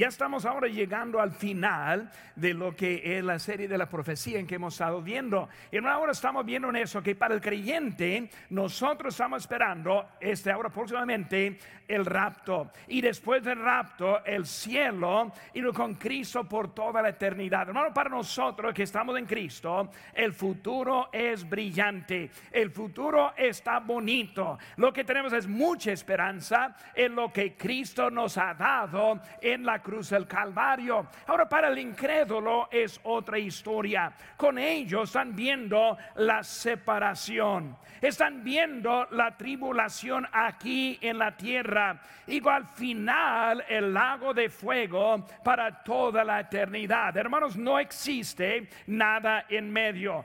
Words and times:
ya 0.00 0.08
estamos 0.08 0.46
ahora 0.46 0.66
llegando 0.66 1.20
al 1.20 1.30
final 1.30 2.10
de 2.34 2.54
lo 2.54 2.74
que 2.74 3.18
es 3.18 3.22
la 3.22 3.38
serie 3.38 3.68
de 3.68 3.76
la 3.76 3.86
profecía 3.86 4.38
en 4.38 4.46
que 4.46 4.54
hemos 4.54 4.72
estado 4.72 5.02
viendo. 5.02 5.50
Y 5.70 5.76
ahora 5.76 6.12
estamos 6.12 6.46
viendo 6.46 6.70
en 6.70 6.76
eso 6.76 7.02
que 7.02 7.14
para 7.14 7.34
el 7.34 7.40
creyente 7.42 8.30
nosotros 8.48 9.12
estamos 9.12 9.42
esperando 9.42 10.08
este 10.18 10.50
ahora 10.50 10.70
próximamente 10.70 11.58
el 11.86 12.06
rapto 12.06 12.70
y 12.88 13.02
después 13.02 13.42
del 13.42 13.58
rapto 13.58 14.24
el 14.24 14.46
cielo 14.46 15.32
y 15.52 15.62
con 15.64 15.96
Cristo 15.96 16.48
por 16.48 16.72
toda 16.72 17.02
la 17.02 17.10
eternidad. 17.10 17.68
Hermano, 17.68 17.92
para 17.92 18.08
nosotros 18.08 18.72
que 18.72 18.84
estamos 18.84 19.18
en 19.18 19.26
Cristo, 19.26 19.90
el 20.14 20.32
futuro 20.32 21.10
es 21.12 21.46
brillante, 21.46 22.30
el 22.50 22.70
futuro 22.70 23.34
está 23.36 23.80
bonito. 23.80 24.58
Lo 24.76 24.94
que 24.94 25.04
tenemos 25.04 25.34
es 25.34 25.46
mucha 25.46 25.92
esperanza 25.92 26.74
en 26.94 27.14
lo 27.14 27.30
que 27.30 27.54
Cristo 27.54 28.10
nos 28.10 28.38
ha 28.38 28.54
dado 28.54 29.20
en 29.42 29.66
la 29.66 29.82
cruz 29.82 29.89
del 29.90 30.26
Calvario. 30.26 31.08
Ahora 31.26 31.48
para 31.48 31.68
el 31.68 31.78
incrédulo 31.78 32.68
es 32.70 33.00
otra 33.02 33.38
historia. 33.38 34.12
Con 34.36 34.56
ellos 34.56 35.08
están 35.08 35.34
viendo 35.34 35.98
la 36.16 36.44
separación, 36.44 37.76
están 38.00 38.44
viendo 38.44 39.06
la 39.10 39.36
tribulación 39.36 40.26
aquí 40.32 40.98
en 41.00 41.18
la 41.18 41.36
tierra. 41.36 42.00
Y 42.26 42.46
al 42.48 42.66
final 42.66 43.64
el 43.68 43.92
lago 43.92 44.32
de 44.32 44.48
fuego 44.48 45.26
para 45.42 45.82
toda 45.82 46.22
la 46.22 46.40
eternidad. 46.40 47.16
Hermanos, 47.16 47.56
no 47.56 47.78
existe 47.78 48.68
nada 48.86 49.46
en 49.48 49.72
medio. 49.72 50.24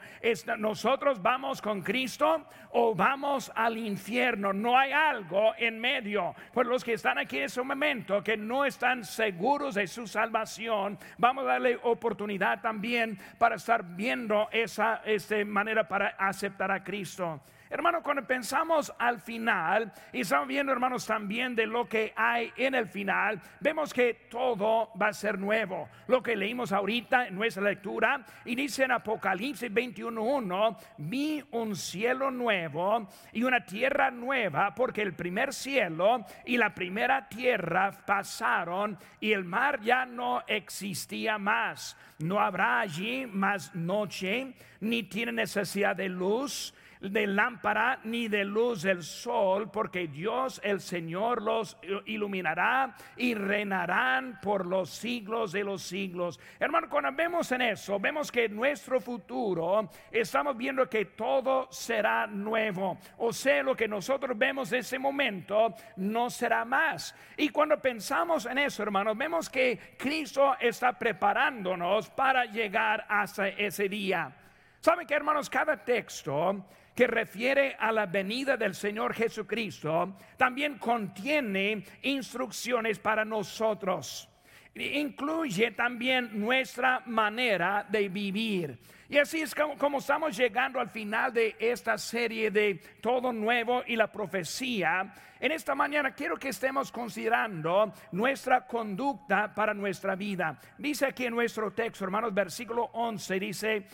nosotros 0.57 1.21
vamos 1.21 1.61
con 1.61 1.81
Cristo 1.81 2.45
o 2.71 2.93
vamos 2.93 3.51
al 3.55 3.77
infierno. 3.77 4.53
No 4.53 4.77
hay 4.77 4.91
algo 4.91 5.53
en 5.57 5.79
medio. 5.79 6.35
Por 6.53 6.67
los 6.67 6.83
que 6.83 6.93
están 6.93 7.17
aquí 7.17 7.37
en 7.37 7.45
ese 7.45 7.61
momento 7.63 8.23
que 8.23 8.37
no 8.37 8.65
están 8.65 9.03
seguros 9.03 9.54
de 9.55 9.87
su 9.87 10.05
salvación, 10.05 10.99
vamos 11.17 11.45
a 11.45 11.53
darle 11.53 11.79
oportunidad 11.83 12.61
también 12.61 13.17
para 13.37 13.55
estar 13.55 13.95
viendo 13.95 14.49
esa, 14.51 15.01
esa 15.05 15.43
manera 15.45 15.87
para 15.87 16.09
aceptar 16.19 16.71
a 16.71 16.83
Cristo. 16.83 17.41
Hermano, 17.67 18.03
cuando 18.03 18.25
pensamos 18.25 18.93
al 18.99 19.19
final, 19.19 19.91
y 20.13 20.21
estamos 20.21 20.47
viendo, 20.47 20.71
hermanos, 20.71 21.05
también 21.05 21.55
de 21.55 21.65
lo 21.65 21.89
que 21.89 22.13
hay 22.15 22.53
en 22.57 22.75
el 22.75 22.87
final, 22.87 23.41
vemos 23.59 23.91
que 23.91 24.27
todo 24.29 24.91
va 25.01 25.07
a 25.07 25.13
ser 25.13 25.39
nuevo. 25.39 25.89
Lo 26.07 26.21
que 26.21 26.35
leímos 26.35 26.71
ahorita 26.71 27.27
en 27.27 27.35
nuestra 27.35 27.63
lectura, 27.63 28.23
y 28.45 28.55
dice 28.55 28.83
en 28.83 28.91
Apocalipsis 28.91 29.71
21.1, 29.71 30.77
vi 30.99 31.43
un 31.51 31.75
cielo 31.75 32.29
nuevo 32.29 33.09
y 33.33 33.43
una 33.43 33.65
tierra 33.65 34.11
nueva, 34.11 34.75
porque 34.75 35.01
el 35.01 35.13
primer 35.13 35.51
cielo 35.51 36.23
y 36.45 36.57
la 36.57 36.73
primera 36.73 37.27
tierra 37.27 37.91
pasaron 38.05 38.97
y 39.19 39.33
el 39.35 39.45
mar 39.45 39.81
ya 39.81 40.05
no 40.05 40.43
existía 40.47 41.37
más. 41.37 41.95
No 42.19 42.39
habrá 42.39 42.79
allí 42.79 43.27
más 43.27 43.75
noche, 43.75 44.53
ni 44.79 45.03
tiene 45.03 45.31
necesidad 45.31 45.95
de 45.95 46.09
luz 46.09 46.73
de 46.99 47.27
lámpara 47.27 47.99
ni 48.03 48.27
de 48.27 48.45
luz 48.45 48.81
del 48.81 49.03
sol, 49.03 49.69
porque 49.71 50.07
Dios 50.07 50.59
el 50.63 50.79
Señor 50.81 51.41
los 51.41 51.77
iluminará 52.05 52.95
y 53.17 53.33
reinarán 53.33 54.39
por 54.41 54.65
los 54.65 54.89
siglos 54.89 55.51
de 55.51 55.63
los 55.63 55.81
siglos. 55.83 56.39
Hermano, 56.59 56.89
cuando 56.89 57.11
vemos 57.11 57.51
en 57.51 57.61
eso, 57.61 57.99
vemos 57.99 58.31
que 58.31 58.49
nuestro 58.49 58.99
futuro 58.99 59.89
estamos 60.11 60.55
viendo 60.57 60.89
que 60.89 61.05
todo 61.05 61.67
será 61.71 62.27
nuevo. 62.27 62.97
O 63.17 63.33
sea, 63.33 63.63
lo 63.63 63.75
que 63.75 63.87
nosotros 63.87 64.37
vemos 64.37 64.71
en 64.71 64.79
ese 64.79 64.99
momento 64.99 65.73
no 65.97 66.29
será 66.29 66.65
más. 66.65 67.15
Y 67.37 67.49
cuando 67.49 67.79
pensamos 67.79 68.45
en 68.45 68.57
eso, 68.57 68.83
hermanos, 68.83 69.17
vemos 69.17 69.49
que 69.49 69.95
Cristo 69.97 70.55
está 70.59 70.93
preparándonos 70.93 72.09
para 72.09 72.45
llegar 72.45 73.05
hasta 73.07 73.47
ese 73.49 73.89
día. 73.89 74.33
¿Saben 74.79 75.07
que, 75.07 75.13
hermanos? 75.15 75.49
Cada 75.49 75.83
texto 75.83 76.63
que 76.95 77.07
refiere 77.07 77.75
a 77.77 77.91
la 77.91 78.05
venida 78.05 78.55
del 78.55 78.73
Señor 78.73 79.13
Jesucristo, 79.13 80.15
también 80.37 80.77
contiene 80.77 81.83
instrucciones 82.03 82.99
para 82.99 83.25
nosotros. 83.25 84.29
Incluye 84.75 85.71
también 85.71 86.37
nuestra 86.37 87.01
manera 87.05 87.85
de 87.87 88.09
vivir. 88.09 88.77
Y 89.07 89.17
así 89.17 89.39
es 89.39 89.55
como, 89.55 89.99
estamos 89.99 90.35
llegando 90.35 90.81
al 90.81 90.89
final 90.89 91.31
de 91.31 91.55
esta 91.59 91.97
serie 91.97 92.51
de 92.51 92.81
Todo 92.99 93.31
Nuevo 93.31 93.83
y 93.87 93.95
la 93.95 94.11
profecía. 94.11 95.13
En 95.39 95.53
esta 95.53 95.75
mañana 95.75 96.13
quiero 96.13 96.35
que 96.35 96.49
estemos 96.49 96.91
considerando 96.91 97.93
nuestra 98.11 98.67
conducta 98.67 99.53
para 99.53 99.73
nuestra 99.73 100.15
vida. 100.15 100.59
Dice 100.77 101.05
aquí 101.05 101.25
en 101.25 101.35
nuestro 101.35 101.71
texto, 101.71 102.03
hermanos, 102.03 102.33
versículo 102.33 102.89
11, 102.93 103.39
dice, 103.39 103.87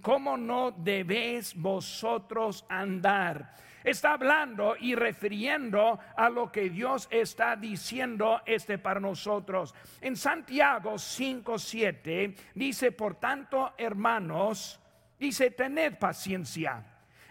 ¿cómo 0.00 0.38
no 0.38 0.70
debéis 0.70 1.54
vosotros 1.54 2.64
andar? 2.70 3.52
Está 3.84 4.12
hablando 4.12 4.76
y 4.78 4.94
refiriendo 4.94 5.98
a 6.16 6.28
lo 6.28 6.50
que 6.50 6.70
Dios 6.70 7.08
está 7.10 7.56
diciendo 7.56 8.40
este 8.46 8.78
para 8.78 9.00
nosotros. 9.00 9.74
En 10.00 10.16
Santiago 10.16 10.98
5:7 10.98 12.34
dice, 12.54 12.92
"Por 12.92 13.16
tanto, 13.16 13.74
hermanos, 13.76 14.80
dice, 15.18 15.50
tened 15.50 15.98
paciencia 15.98 16.84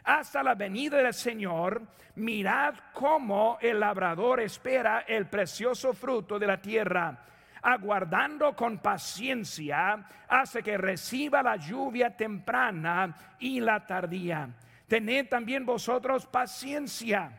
hasta 0.04 0.42
la 0.42 0.56
venida 0.56 0.98
del 0.98 1.14
Señor, 1.14 1.82
mirad 2.16 2.74
cómo 2.94 3.58
el 3.62 3.80
labrador 3.80 4.40
espera 4.40 5.06
el 5.08 5.28
precioso 5.28 5.94
fruto 5.94 6.40
de 6.40 6.48
la 6.48 6.62
tierra 6.62 7.26
aguardando 7.64 8.56
con 8.56 8.80
paciencia 8.80 10.04
hasta 10.28 10.62
que 10.62 10.78
reciba 10.78 11.44
la 11.44 11.58
lluvia 11.58 12.16
temprana 12.16 13.16
y 13.40 13.60
la 13.60 13.86
tardía. 13.86 14.50
Tened 14.92 15.30
también 15.30 15.66
vosotros 15.66 16.26
paciencia 16.26 17.32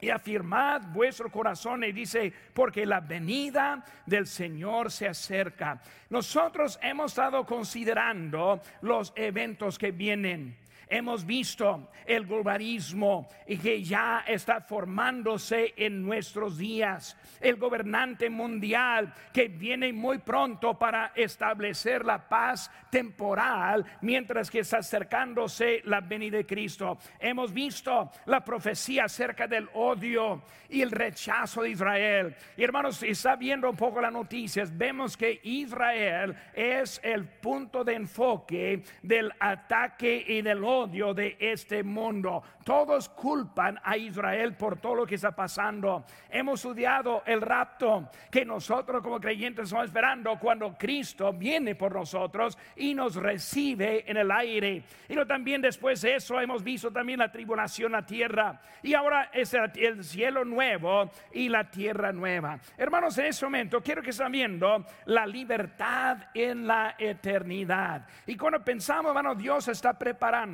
y 0.00 0.08
afirmad 0.08 0.80
vuestro 0.90 1.30
corazón 1.30 1.84
y 1.84 1.92
dice, 1.92 2.32
porque 2.54 2.86
la 2.86 3.00
venida 3.00 3.84
del 4.06 4.26
Señor 4.26 4.90
se 4.90 5.06
acerca. 5.06 5.82
Nosotros 6.08 6.78
hemos 6.80 7.12
estado 7.12 7.44
considerando 7.44 8.62
los 8.80 9.12
eventos 9.16 9.76
que 9.76 9.90
vienen. 9.90 10.56
Hemos 10.86 11.24
visto 11.26 11.90
el 12.06 12.26
globalismo 12.26 13.28
que 13.46 13.82
ya 13.82 14.24
está 14.26 14.60
formándose 14.60 15.74
en 15.76 16.02
nuestros 16.02 16.56
días. 16.56 17.16
El 17.40 17.56
gobernante 17.56 18.30
mundial 18.30 19.12
que 19.32 19.48
viene 19.48 19.92
muy 19.92 20.18
pronto 20.18 20.78
para 20.78 21.12
establecer 21.14 22.04
la 22.04 22.28
paz 22.28 22.70
temporal 22.90 23.84
mientras 24.00 24.50
que 24.50 24.60
está 24.60 24.78
acercándose 24.78 25.82
la 25.84 26.00
venida 26.00 26.38
de 26.38 26.46
Cristo. 26.46 26.98
Hemos 27.18 27.52
visto 27.52 28.10
la 28.26 28.44
profecía 28.44 29.04
acerca 29.04 29.46
del 29.46 29.68
odio 29.74 30.42
y 30.68 30.82
el 30.82 30.90
rechazo 30.90 31.62
de 31.62 31.70
Israel. 31.70 32.34
Y 32.56 32.64
hermanos, 32.64 32.96
si 32.96 33.08
está 33.08 33.36
viendo 33.36 33.68
un 33.68 33.76
poco 33.76 34.00
las 34.00 34.12
noticias, 34.12 34.76
vemos 34.76 35.16
que 35.16 35.40
Israel 35.42 36.36
es 36.54 37.00
el 37.02 37.24
punto 37.24 37.84
de 37.84 37.94
enfoque 37.94 38.82
del 39.02 39.32
ataque 39.38 40.24
y 40.26 40.42
del 40.42 40.62
odio 40.68 41.14
de 41.14 41.36
este 41.40 41.82
mundo. 41.82 42.42
Todos 42.62 43.08
culpan 43.08 43.80
a 43.82 43.96
Israel 43.96 44.54
por 44.54 44.78
todo 44.78 44.96
lo 44.96 45.06
que 45.06 45.14
está 45.14 45.34
pasando. 45.34 46.04
Hemos 46.28 46.60
estudiado 46.60 47.22
el 47.24 47.40
rapto 47.40 48.10
que 48.30 48.44
nosotros 48.44 49.02
como 49.02 49.18
creyentes 49.18 49.64
estamos 49.64 49.86
esperando 49.86 50.38
cuando 50.38 50.76
Cristo 50.76 51.32
viene 51.32 51.74
por 51.74 51.94
nosotros 51.94 52.58
y 52.76 52.94
nos 52.94 53.16
recibe 53.16 54.04
en 54.10 54.18
el 54.18 54.30
aire. 54.30 54.82
Y 55.08 55.16
también 55.24 55.62
después 55.62 56.02
de 56.02 56.16
eso 56.16 56.38
hemos 56.38 56.62
visto 56.62 56.90
también 56.90 57.20
la 57.20 57.32
tribulación 57.32 57.94
a 57.94 58.04
tierra. 58.04 58.60
Y 58.82 58.92
ahora 58.92 59.30
es 59.32 59.54
el 59.54 60.04
cielo 60.04 60.44
nuevo 60.44 61.10
y 61.32 61.48
la 61.48 61.70
tierra 61.70 62.12
nueva. 62.12 62.58
Hermanos, 62.76 63.16
en 63.18 63.26
este 63.26 63.46
momento 63.46 63.82
quiero 63.82 64.02
que 64.02 64.10
estén 64.10 64.30
viendo 64.32 64.84
la 65.06 65.26
libertad 65.26 66.18
en 66.34 66.66
la 66.66 66.94
eternidad. 66.98 68.06
Y 68.26 68.36
cuando 68.36 68.62
pensamos, 68.62 69.08
hermano, 69.08 69.34
Dios 69.34 69.66
está 69.68 69.98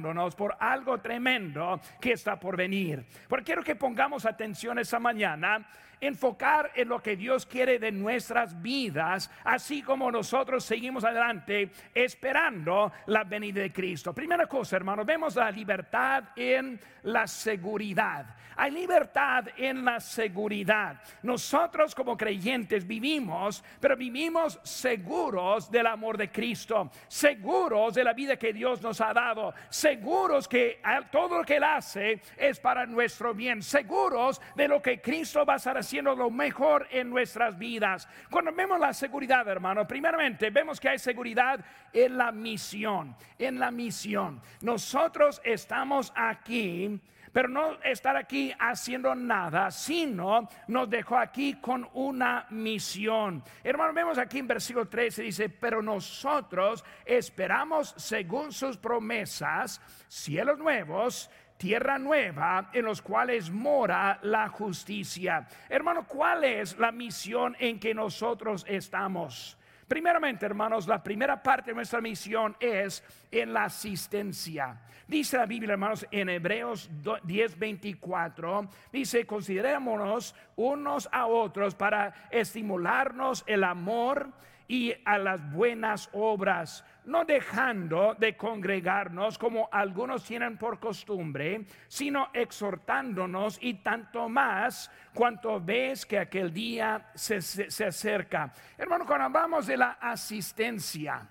preparándonos 0.05 0.35
por 0.35 0.55
algo 0.61 0.99
tremendo 0.99 1.81
que 2.01 2.13
está 2.13 2.39
por 2.39 2.57
venir. 2.57 3.05
Porque 3.29 3.45
quiero 3.45 3.63
que 3.63 3.77
pongamos 3.77 4.27
atención 4.27 4.79
esa 4.79 4.99
mañana 4.99 5.67
enfocar 6.07 6.73
en 6.75 6.89
lo 6.89 7.03
que 7.03 7.17
Dios 7.17 7.47
quiere 7.47 7.79
de 7.79 7.93
nuestras 7.93 8.61
vidas, 8.61 9.31
así 9.45 9.83
como 9.83 10.11
nosotros 10.11 10.65
seguimos 10.65 11.05
adelante 11.05 11.71
esperando 11.95 12.93
la 13.07 13.25
venida 13.25 13.61
de 13.61 13.73
Cristo. 13.73 14.13
Primera 14.13 14.47
cosa, 14.47 14.77
hermanos, 14.77 15.07
vemos 15.07 15.37
la 15.37 15.51
libertad 15.51 16.25
en 16.37 16.81
la 17.05 17.27
seguridad. 17.27 18.27
Hay 18.57 18.71
libertad 18.71 19.47
en 19.57 19.85
la 19.85 19.99
seguridad. 19.99 21.01
Nosotros 21.23 21.95
como 21.95 22.17
creyentes 22.17 22.87
vivimos, 22.87 23.65
pero 23.81 23.97
vivimos 23.97 24.61
seguros 24.63 25.71
del 25.71 25.87
amor 25.87 26.17
de 26.17 26.31
Cristo, 26.31 26.91
seguros 27.09 27.95
de 27.95 28.05
la 28.05 28.13
vida 28.13 28.37
que 28.37 28.53
Dios 28.53 28.81
nos 28.81 29.01
ha 29.01 29.13
dado, 29.13 29.55
seguros 29.69 30.47
que 30.47 30.81
todo 31.11 31.39
lo 31.39 31.45
que 31.45 31.57
Él 31.57 31.65
hace 31.65 32.21
es 32.37 32.61
para 32.61 32.87
nuestro 32.87 33.35
bien, 33.35 33.63
seguros 33.63 34.41
de 34.55 34.69
lo 34.69 34.81
que 34.81 35.01
Cristo 35.01 35.45
va 35.45 35.55
a 35.55 35.57
estar 35.57 35.77
haciendo 35.77 35.94
haciendo 35.95 36.17
lo 36.17 36.29
mejor 36.29 36.89
en 36.91 37.09
nuestras 37.09 37.57
vidas. 37.57 38.09
Cuando 38.29 38.53
vemos 38.53 38.81
la 38.81 38.93
seguridad, 38.93 39.47
hermano, 39.47 39.87
primeramente 39.87 40.51
vemos 40.51 40.81
que 40.81 40.89
hay 40.89 40.99
seguridad 40.99 41.65
en 41.93 42.19
la 42.19 42.33
misión, 42.33 43.15
en 43.39 43.61
la 43.61 43.71
misión. 43.71 44.43
Nosotros 44.61 45.41
estamos 45.45 46.13
aquí 46.17 47.01
pero 47.35 47.49
no 47.49 47.73
estar 47.83 48.17
aquí 48.17 48.55
haciendo 48.61 49.13
nada, 49.13 49.69
sino 49.73 50.49
nos 50.69 50.89
dejó 50.89 51.19
aquí 51.19 51.55
con 51.55 51.89
una 51.95 52.47
misión. 52.51 53.43
Hermano, 53.65 53.93
vemos 53.93 54.19
aquí 54.19 54.39
en 54.39 54.47
versículo 54.47 54.87
13, 54.87 55.23
dice, 55.25 55.49
pero 55.49 55.83
nosotros 55.83 56.85
esperamos 57.05 57.93
según 57.97 58.53
sus 58.53 58.77
promesas, 58.77 59.81
cielos 60.07 60.61
nuevos, 60.61 61.29
tierra 61.57 61.99
nueva 61.99 62.71
en 62.73 62.85
los 62.85 63.01
cuales 63.03 63.51
mora 63.51 64.19
la 64.23 64.49
justicia. 64.49 65.47
Hermano, 65.69 66.07
¿cuál 66.07 66.45
es 66.45 66.79
la 66.79 66.93
misión 66.93 67.57
en 67.59 67.79
que 67.79 67.95
nosotros 67.95 68.65
estamos? 68.69 69.57
Primeramente, 69.89 70.47
hermanos, 70.47 70.89
la 70.89 71.03
primera 71.03 71.43
parte 71.43 71.71
de 71.71 71.75
nuestra 71.75 72.01
misión 72.01 72.57
es 72.59 73.05
en 73.31 73.53
la 73.53 73.65
asistencia. 73.65 74.81
Dice 75.07 75.37
la 75.37 75.45
Biblia, 75.45 75.73
hermanos, 75.75 76.07
en 76.11 76.31
Hebreos 76.31 76.91
10:24, 77.03 78.69
dice, 78.91 79.27
considerémonos 79.27 80.35
unos 80.57 81.09
a 81.13 81.27
otros 81.27 81.75
para 81.75 82.15
estimularnos 82.31 83.45
el 83.47 83.65
amor 83.65 84.33
y 84.67 84.95
a 85.05 85.19
las 85.19 85.53
buenas 85.53 86.09
obras, 86.13 86.85
no 87.07 87.25
dejando 87.25 88.15
de 88.15 88.37
congregarnos 88.37 89.39
como 89.39 89.69
algunos 89.73 90.25
tienen 90.25 90.57
por 90.57 90.79
costumbre, 90.79 91.65
sino 91.89 92.29
exhortándonos 92.33 93.59
y 93.61 93.75
tanto 93.75 94.29
más 94.29 94.91
cuanto 95.13 95.61
ves 95.61 96.07
que 96.07 96.19
aquel 96.19 96.53
día 96.53 97.11
se, 97.15 97.41
se 97.41 97.85
acerca. 97.85 98.53
Hermano, 98.79 99.07
cuando 99.07 99.27
hablamos 99.27 99.67
de 99.67 99.77
la 99.77 99.99
asistencia, 100.01 101.29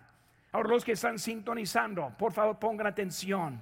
ahora 0.51 0.69
los 0.69 0.85
que 0.85 0.93
están 0.93 1.19
sintonizando, 1.19 2.13
por 2.17 2.33
favor 2.33 2.59
pongan 2.59 2.87
atención. 2.87 3.61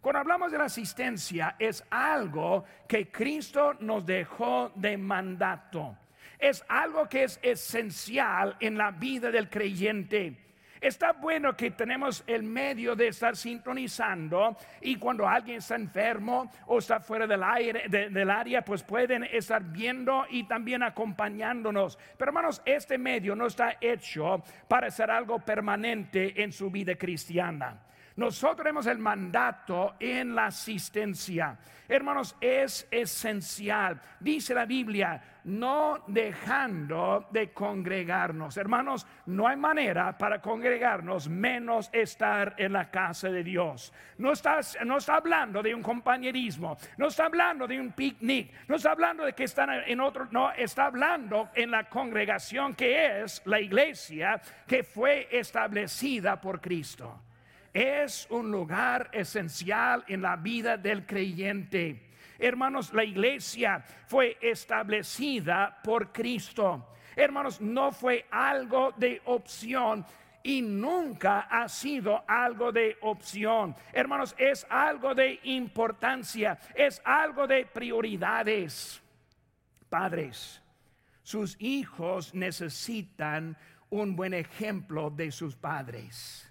Cuando 0.00 0.20
hablamos 0.20 0.50
de 0.50 0.58
la 0.58 0.64
asistencia 0.64 1.56
es 1.58 1.84
algo 1.90 2.64
que 2.88 3.10
Cristo 3.10 3.74
nos 3.80 4.06
dejó 4.06 4.72
de 4.74 4.96
mandato 4.96 5.96
es 6.40 6.64
algo 6.68 7.08
que 7.08 7.24
es 7.24 7.38
esencial 7.42 8.56
en 8.60 8.78
la 8.78 8.90
vida 8.90 9.30
del 9.30 9.50
creyente. 9.50 10.49
Está 10.80 11.12
bueno 11.12 11.54
que 11.54 11.72
tenemos 11.72 12.24
el 12.26 12.42
medio 12.42 12.96
de 12.96 13.08
estar 13.08 13.36
sintonizando 13.36 14.56
y 14.80 14.96
cuando 14.96 15.28
alguien 15.28 15.58
está 15.58 15.74
enfermo 15.74 16.50
o 16.66 16.78
está 16.78 17.00
fuera 17.00 17.26
del, 17.26 17.42
aire, 17.42 17.88
del 17.88 18.30
área, 18.30 18.62
pues 18.62 18.82
pueden 18.82 19.24
estar 19.24 19.62
viendo 19.62 20.24
y 20.30 20.44
también 20.44 20.82
acompañándonos. 20.82 21.98
Pero 22.16 22.30
hermanos, 22.30 22.62
este 22.64 22.96
medio 22.96 23.36
no 23.36 23.46
está 23.46 23.76
hecho 23.78 24.42
para 24.68 24.90
ser 24.90 25.10
algo 25.10 25.38
permanente 25.40 26.42
en 26.42 26.50
su 26.50 26.70
vida 26.70 26.94
cristiana. 26.94 27.78
Nosotros 28.20 28.58
tenemos 28.58 28.86
el 28.86 28.98
mandato 28.98 29.94
en 29.98 30.34
la 30.34 30.48
asistencia. 30.48 31.56
Hermanos, 31.88 32.36
es 32.38 32.86
esencial. 32.90 33.98
Dice 34.20 34.52
la 34.52 34.66
Biblia, 34.66 35.40
no 35.44 36.04
dejando 36.06 37.28
de 37.30 37.50
congregarnos. 37.54 38.58
Hermanos, 38.58 39.06
no 39.24 39.48
hay 39.48 39.56
manera 39.56 40.18
para 40.18 40.38
congregarnos 40.38 41.30
menos 41.30 41.88
estar 41.94 42.56
en 42.58 42.74
la 42.74 42.90
casa 42.90 43.30
de 43.30 43.42
Dios. 43.42 43.90
No 44.18 44.32
está, 44.32 44.60
no 44.84 44.98
está 44.98 45.14
hablando 45.14 45.62
de 45.62 45.74
un 45.74 45.82
compañerismo, 45.82 46.76
no 46.98 47.06
está 47.06 47.24
hablando 47.24 47.66
de 47.66 47.80
un 47.80 47.92
picnic, 47.92 48.52
no 48.68 48.76
está 48.76 48.90
hablando 48.90 49.24
de 49.24 49.32
que 49.32 49.44
están 49.44 49.70
en 49.70 49.98
otro, 49.98 50.28
no, 50.30 50.52
está 50.52 50.84
hablando 50.84 51.48
en 51.54 51.70
la 51.70 51.88
congregación 51.88 52.74
que 52.74 53.22
es 53.22 53.40
la 53.46 53.62
iglesia 53.62 54.38
que 54.66 54.82
fue 54.84 55.26
establecida 55.32 56.38
por 56.38 56.60
Cristo 56.60 57.22
es 57.72 58.26
un 58.30 58.50
lugar 58.50 59.10
esencial 59.12 60.04
en 60.08 60.22
la 60.22 60.36
vida 60.36 60.76
del 60.76 61.06
creyente. 61.06 62.10
Hermanos, 62.38 62.92
la 62.92 63.04
iglesia 63.04 63.84
fue 64.06 64.38
establecida 64.40 65.78
por 65.82 66.10
Cristo. 66.12 66.94
Hermanos, 67.14 67.60
no 67.60 67.92
fue 67.92 68.26
algo 68.30 68.92
de 68.96 69.20
opción 69.26 70.04
y 70.42 70.62
nunca 70.62 71.40
ha 71.50 71.68
sido 71.68 72.24
algo 72.26 72.72
de 72.72 72.96
opción. 73.02 73.76
Hermanos, 73.92 74.34
es 74.38 74.66
algo 74.70 75.14
de 75.14 75.38
importancia, 75.44 76.58
es 76.74 77.00
algo 77.04 77.46
de 77.46 77.66
prioridades. 77.66 79.02
Padres, 79.88 80.62
sus 81.22 81.60
hijos 81.60 82.34
necesitan 82.34 83.56
un 83.90 84.16
buen 84.16 84.34
ejemplo 84.34 85.10
de 85.10 85.30
sus 85.30 85.56
padres 85.56 86.49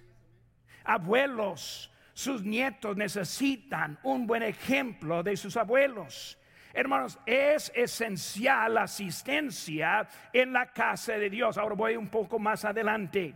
abuelos, 0.90 1.92
sus 2.14 2.44
nietos 2.44 2.98
necesitan 2.98 4.00
un 4.04 4.26
buen 4.26 4.44
ejemplo 4.44 5.22
de 5.22 5.38
sus 5.38 5.56
abuelos. 5.56 6.38
Hermanos, 6.74 7.20
es 7.26 7.72
esencial 7.76 8.74
la 8.74 8.84
asistencia 8.84 10.08
en 10.34 10.52
la 10.52 10.72
casa 10.74 11.14
de 11.14 11.30
Dios. 11.30 11.58
Ahora 11.58 11.76
voy 11.76 11.96
un 11.96 12.10
poco 12.10 12.40
más 12.40 12.66
adelante. 12.66 13.36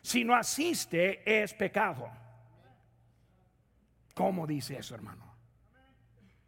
Si 0.00 0.24
no 0.24 0.34
asiste, 0.34 1.22
es 1.42 1.52
pecado. 1.54 2.10
¿Cómo 4.14 4.46
dice 4.46 4.78
eso, 4.78 4.94
hermano? 4.94 5.34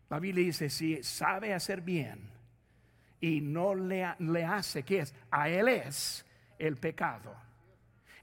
La 0.08 0.18
Biblia 0.18 0.46
dice, 0.46 0.70
si 0.70 1.02
sabe 1.02 1.52
hacer 1.52 1.82
bien 1.82 2.30
y 3.20 3.42
no 3.42 3.74
le, 3.74 4.14
le 4.20 4.44
hace, 4.44 4.82
¿qué 4.82 5.00
es? 5.00 5.14
A 5.30 5.50
él 5.50 5.68
es 5.68 6.24
el 6.58 6.76
pecado. 6.76 7.36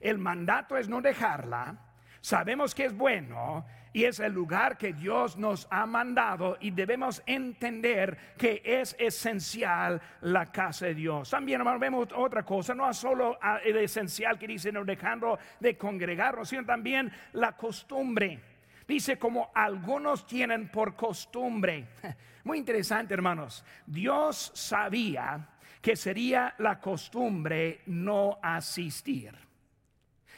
El 0.00 0.18
mandato 0.18 0.76
es 0.76 0.88
no 0.88 1.00
dejarla, 1.00 1.85
Sabemos 2.26 2.74
que 2.74 2.86
es 2.86 2.92
bueno 2.92 3.64
y 3.92 4.02
es 4.02 4.18
el 4.18 4.32
lugar 4.32 4.76
que 4.76 4.92
Dios 4.92 5.36
nos 5.36 5.68
ha 5.70 5.86
mandado 5.86 6.56
y 6.60 6.72
debemos 6.72 7.22
entender 7.24 8.34
que 8.36 8.60
es 8.64 8.96
esencial 8.98 10.02
la 10.22 10.46
casa 10.46 10.86
de 10.86 10.96
Dios. 10.96 11.30
También, 11.30 11.60
hermano, 11.60 11.78
vemos 11.78 12.08
otra 12.16 12.42
cosa, 12.44 12.74
no 12.74 12.92
solo 12.92 13.38
ah, 13.40 13.60
el 13.64 13.76
esencial 13.76 14.40
que 14.40 14.48
dice 14.48 14.72
no 14.72 14.84
dejando 14.84 15.38
de 15.60 15.78
congregarnos, 15.78 16.48
sino 16.48 16.64
también 16.64 17.12
la 17.34 17.52
costumbre. 17.52 18.40
Dice 18.88 19.20
como 19.20 19.52
algunos 19.54 20.26
tienen 20.26 20.68
por 20.68 20.96
costumbre. 20.96 21.90
Muy 22.42 22.58
interesante, 22.58 23.14
hermanos. 23.14 23.64
Dios 23.86 24.50
sabía 24.52 25.48
que 25.80 25.94
sería 25.94 26.56
la 26.58 26.80
costumbre 26.80 27.82
no 27.86 28.40
asistir. 28.42 29.32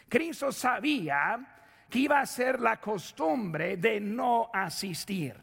Cristo 0.06 0.52
sabía 0.52 1.54
que 1.88 2.00
iba 2.00 2.21
a 2.21 2.26
ser 2.26 2.61
la 2.61 2.78
costumbre 2.80 3.76
de 3.76 4.00
no 4.00 4.50
asistir, 4.52 5.35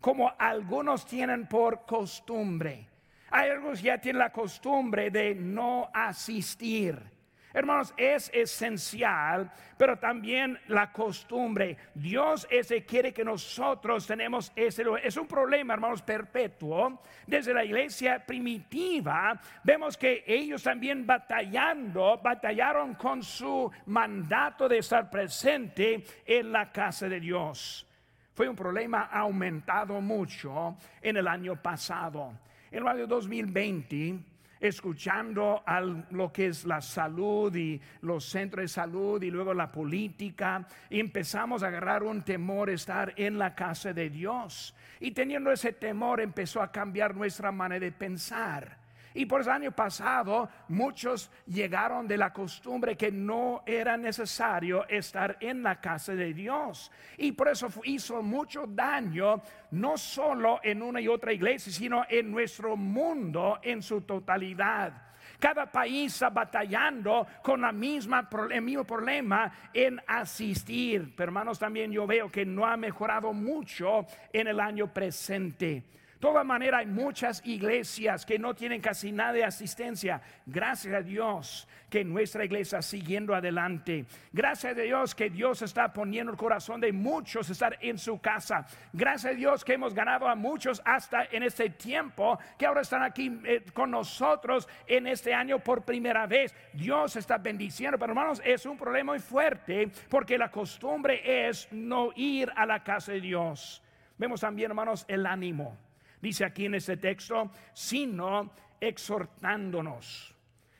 como 0.00 0.32
algunos 0.38 1.06
tienen 1.06 1.46
por 1.46 1.86
costumbre. 1.86 2.86
Hay 3.30 3.50
algunos 3.50 3.82
ya 3.82 3.98
tienen 3.98 4.20
la 4.20 4.32
costumbre 4.32 5.10
de 5.10 5.34
no 5.34 5.90
asistir. 5.92 7.17
Hermanos, 7.52 7.94
es 7.96 8.30
esencial, 8.34 9.50
pero 9.78 9.98
también 9.98 10.58
la 10.68 10.92
costumbre. 10.92 11.76
Dios 11.94 12.46
ese 12.50 12.84
quiere 12.84 13.12
que 13.12 13.24
nosotros 13.24 14.06
tenemos 14.06 14.52
ese. 14.54 14.84
Es 15.02 15.16
un 15.16 15.26
problema, 15.26 15.72
hermanos, 15.72 16.02
perpetuo. 16.02 17.00
Desde 17.26 17.54
la 17.54 17.64
iglesia 17.64 18.24
primitiva, 18.24 19.40
vemos 19.64 19.96
que 19.96 20.24
ellos 20.26 20.62
también 20.62 21.06
batallando, 21.06 22.20
batallaron 22.22 22.94
con 22.94 23.22
su 23.22 23.70
mandato 23.86 24.68
de 24.68 24.78
estar 24.78 25.08
presente 25.08 26.04
en 26.26 26.52
la 26.52 26.70
casa 26.70 27.08
de 27.08 27.18
Dios. 27.18 27.86
Fue 28.34 28.48
un 28.48 28.56
problema 28.56 29.08
aumentado 29.10 30.00
mucho 30.00 30.76
en 31.00 31.16
el 31.16 31.26
año 31.26 31.56
pasado. 31.56 32.34
En 32.70 32.82
el 32.82 32.88
año 32.88 33.06
2020 33.06 34.37
escuchando 34.60 35.62
a 35.66 35.80
lo 35.80 36.32
que 36.32 36.46
es 36.46 36.64
la 36.64 36.80
salud 36.80 37.54
y 37.54 37.80
los 38.02 38.24
centros 38.24 38.62
de 38.62 38.68
salud 38.68 39.22
y 39.22 39.30
luego 39.30 39.54
la 39.54 39.70
política, 39.70 40.66
empezamos 40.90 41.62
a 41.62 41.68
agarrar 41.68 42.02
un 42.02 42.22
temor 42.22 42.70
estar 42.70 43.12
en 43.16 43.38
la 43.38 43.54
casa 43.54 43.92
de 43.92 44.10
Dios. 44.10 44.74
Y 45.00 45.12
teniendo 45.12 45.52
ese 45.52 45.72
temor 45.72 46.20
empezó 46.20 46.60
a 46.60 46.72
cambiar 46.72 47.14
nuestra 47.14 47.52
manera 47.52 47.84
de 47.84 47.92
pensar. 47.92 48.87
Y 49.18 49.26
por 49.26 49.40
el 49.40 49.48
año 49.48 49.72
pasado 49.72 50.48
muchos 50.68 51.28
llegaron 51.44 52.06
de 52.06 52.16
la 52.16 52.32
costumbre 52.32 52.96
que 52.96 53.10
no 53.10 53.64
era 53.66 53.96
necesario 53.96 54.86
estar 54.86 55.36
en 55.40 55.60
la 55.60 55.80
casa 55.80 56.14
de 56.14 56.32
Dios. 56.32 56.92
Y 57.16 57.32
por 57.32 57.48
eso 57.48 57.68
hizo 57.82 58.22
mucho 58.22 58.64
daño, 58.68 59.42
no 59.72 59.98
solo 59.98 60.60
en 60.62 60.82
una 60.82 61.00
y 61.00 61.08
otra 61.08 61.32
iglesia, 61.32 61.72
sino 61.72 62.04
en 62.08 62.30
nuestro 62.30 62.76
mundo 62.76 63.58
en 63.60 63.82
su 63.82 64.02
totalidad. 64.02 64.92
Cada 65.40 65.66
país 65.66 66.12
está 66.12 66.30
batallando 66.30 67.26
con 67.42 67.60
la 67.60 67.72
misma, 67.72 68.28
el 68.52 68.62
mismo 68.62 68.84
problema 68.84 69.52
en 69.74 70.00
asistir. 70.06 71.12
Pero 71.16 71.30
hermanos, 71.30 71.58
también 71.58 71.90
yo 71.90 72.06
veo 72.06 72.30
que 72.30 72.46
no 72.46 72.64
ha 72.64 72.76
mejorado 72.76 73.32
mucho 73.32 74.06
en 74.32 74.46
el 74.46 74.60
año 74.60 74.94
presente. 74.94 75.82
Toda 76.18 76.44
manera 76.44 76.78
hay 76.78 76.86
muchas 76.86 77.40
iglesias 77.44 78.26
que 78.26 78.38
no 78.38 78.54
tienen 78.54 78.80
casi 78.80 79.12
nada 79.12 79.32
de 79.32 79.44
asistencia. 79.44 80.20
Gracias 80.46 80.94
a 80.94 81.00
Dios 81.00 81.68
que 81.88 82.04
nuestra 82.04 82.44
iglesia 82.44 82.82
siguiendo 82.82 83.34
adelante. 83.34 84.04
Gracias 84.32 84.72
a 84.72 84.80
Dios 84.80 85.14
que 85.14 85.30
Dios 85.30 85.62
está 85.62 85.92
poniendo 85.92 86.32
el 86.32 86.38
corazón 86.38 86.80
de 86.80 86.92
muchos 86.92 87.48
estar 87.50 87.78
en 87.80 87.98
su 87.98 88.20
casa. 88.20 88.66
Gracias 88.92 89.32
a 89.32 89.36
Dios 89.36 89.64
que 89.64 89.74
hemos 89.74 89.94
ganado 89.94 90.28
a 90.28 90.34
muchos 90.34 90.82
hasta 90.84 91.24
en 91.30 91.42
este 91.42 91.70
tiempo 91.70 92.38
que 92.58 92.66
ahora 92.66 92.82
están 92.82 93.02
aquí 93.02 93.40
eh, 93.44 93.64
con 93.72 93.90
nosotros 93.90 94.68
en 94.86 95.06
este 95.06 95.32
año 95.32 95.58
por 95.58 95.82
primera 95.82 96.26
vez. 96.26 96.54
Dios 96.72 97.16
está 97.16 97.38
bendiciendo, 97.38 97.98
pero 97.98 98.12
hermanos, 98.12 98.42
es 98.44 98.66
un 98.66 98.76
problema 98.76 99.12
muy 99.12 99.20
fuerte 99.20 99.90
porque 100.08 100.36
la 100.36 100.50
costumbre 100.50 101.48
es 101.48 101.68
no 101.72 102.10
ir 102.16 102.52
a 102.54 102.66
la 102.66 102.82
casa 102.82 103.12
de 103.12 103.20
Dios. 103.20 103.82
Vemos 104.18 104.40
también, 104.40 104.70
hermanos, 104.70 105.04
el 105.08 105.24
ánimo. 105.24 105.87
Dice 106.20 106.44
aquí 106.44 106.66
en 106.66 106.74
este 106.74 106.96
texto, 106.96 107.50
sino 107.72 108.52
exhortándonos. 108.80 110.34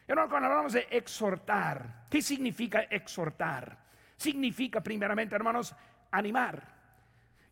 Hermano, 0.06 0.28
cuando 0.28 0.48
hablamos 0.48 0.72
de 0.72 0.86
exhortar, 0.90 2.06
¿qué 2.10 2.22
significa 2.22 2.82
exhortar? 2.82 3.78
Significa 4.16 4.80
primeramente, 4.80 5.34
hermanos, 5.34 5.74
animar. 6.10 6.76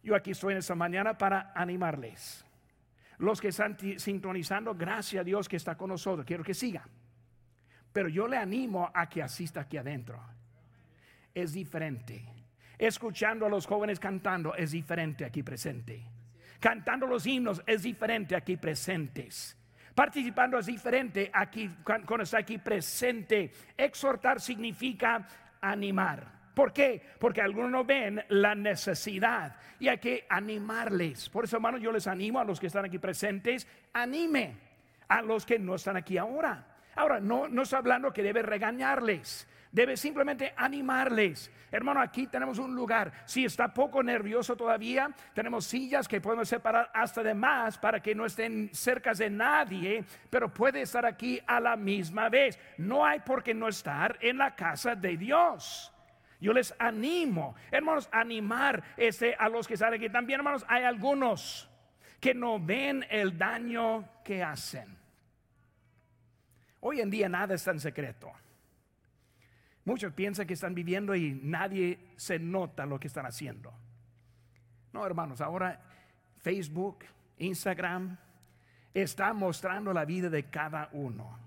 Yo 0.03 0.15
aquí 0.15 0.31
estoy 0.31 0.53
en 0.53 0.59
esta 0.59 0.75
mañana 0.75 1.19
para 1.19 1.53
animarles. 1.55 2.45
Los 3.19 3.41
que 3.41 3.49
están 3.49 3.77
sintonizando, 3.99 4.75
gracias 4.75 5.21
a 5.21 5.25
Dios 5.25 5.49
que 5.49 5.57
está 5.57 5.77
con 5.77 5.91
nosotros. 5.91 6.27
Quiero 6.27 6.45
que 6.45 6.55
siga. 6.55 6.87
Pero 7.93 8.09
yo 8.09 8.27
le 8.27 8.37
animo 8.37 8.91
a 8.93 9.09
que 9.09 9.23
asista 9.23 9.63
aquí 9.63 9.77
adentro. 9.77 10.21
Es 11.35 11.53
diferente. 11.53 12.25
Escuchando 12.79 13.47
a 13.47 13.49
los 13.49 13.67
jóvenes 13.67 13.99
cantando 13.99 14.55
es 14.55 14.71
diferente 14.73 15.25
aquí 15.25 15.43
presente. 15.43 16.16
Cantando 16.61 17.07
los 17.07 17.27
himnos 17.27 17.63
es 17.67 17.83
diferente 17.83 18.35
aquí 18.35 18.57
presentes. 18.57 19.57
Participando 19.95 20.59
es 20.59 20.67
diferente 20.67 21.31
aquí 21.33 21.71
cuando 21.83 22.23
está 22.23 22.39
aquí 22.39 22.59
presente. 22.59 23.51
Exhortar 23.77 24.41
significa 24.41 25.27
animar. 25.61 26.37
¿Por 26.55 26.73
qué? 26.73 27.03
Porque 27.19 27.43
algunos 27.43 27.87
ven 27.87 28.25
la 28.29 28.55
necesidad 28.55 29.57
y 29.79 29.89
hay 29.89 29.99
que 29.99 30.27
animarles. 30.29 31.29
Por 31.29 31.45
eso, 31.45 31.57
hermanos, 31.57 31.83
yo 31.83 31.93
les 31.93 32.07
animo 32.07 32.41
a 32.41 32.45
los 32.45 32.59
que 32.59 32.69
están 32.69 32.85
aquí 32.87 32.99
presentes, 32.99 33.67
anime 33.93 34.57
a 35.09 35.23
los 35.23 35.45
que 35.45 35.59
no 35.59 35.75
están 35.75 35.97
aquí 35.97 36.17
ahora. 36.17 36.79
Ahora, 36.95 37.21
no, 37.21 37.47
no 37.49 37.63
está 37.63 37.79
hablando 37.79 38.13
que 38.13 38.23
debe 38.23 38.43
regañarles 38.43 39.47
debe 39.71 39.97
simplemente 39.97 40.53
animarles. 40.57 41.51
Hermano, 41.71 42.01
aquí 42.01 42.27
tenemos 42.27 42.59
un 42.59 42.75
lugar. 42.75 43.13
Si 43.27 43.45
está 43.45 43.73
poco 43.73 44.03
nervioso 44.03 44.57
todavía, 44.57 45.11
tenemos 45.35 45.67
sillas 45.67 46.09
que 46.09 46.21
podemos 46.21 46.49
separar 46.49 46.91
hasta 46.95 47.23
de 47.23 47.35
más 47.35 47.77
para 47.77 48.01
que 48.01 48.15
no 48.15 48.25
estén 48.25 48.71
cerca 48.73 49.13
de 49.13 49.29
nadie, 49.31 50.05
pero 50.31 50.53
puede 50.53 50.83
estar 50.83 51.05
aquí 51.05 51.41
a 51.47 51.61
la 51.61 51.77
misma 51.77 52.29
vez. 52.29 52.59
No 52.79 53.05
hay 53.05 53.21
por 53.21 53.43
qué 53.43 53.53
no 53.53 53.69
estar 53.69 54.19
en 54.21 54.39
la 54.39 54.55
casa 54.55 54.95
de 54.95 55.17
Dios. 55.17 55.93
Yo 56.41 56.53
les 56.53 56.75
animo, 56.79 57.55
hermanos, 57.71 58.09
animar 58.13 58.83
este, 58.97 59.35
a 59.35 59.49
los 59.49 59.67
que 59.67 59.75
están 59.75 59.95
aquí. 59.95 60.09
También, 60.09 60.41
hermanos, 60.41 60.65
hay 60.69 60.85
algunos 60.85 61.69
que 62.21 62.35
no 62.35 62.59
ven 62.61 63.05
el 63.11 63.37
daño 63.37 64.23
que 64.23 64.43
hacen. 64.43 64.97
Hoy 66.81 67.01
en 67.01 67.11
día 67.11 67.29
nada 67.29 67.55
está 67.55 67.73
en 67.73 67.81
secreto. 67.81 68.33
Muchos 69.87 70.13
piensan 70.13 70.49
que 70.49 70.55
están 70.55 70.75
viviendo 70.75 71.15
y 71.15 71.39
nadie 71.43 72.01
se 72.17 72.41
nota 72.41 72.85
lo 72.85 72.99
que 72.99 73.07
están 73.07 73.25
haciendo. 73.25 73.73
No, 74.93 75.07
hermanos, 75.07 75.41
ahora 75.41 75.81
Facebook, 76.39 77.05
Instagram, 77.39 78.19
está 78.93 79.33
mostrando 79.33 79.93
la 79.93 80.05
vida 80.05 80.29
de 80.29 80.51
cada 80.51 80.89
uno. 80.93 81.39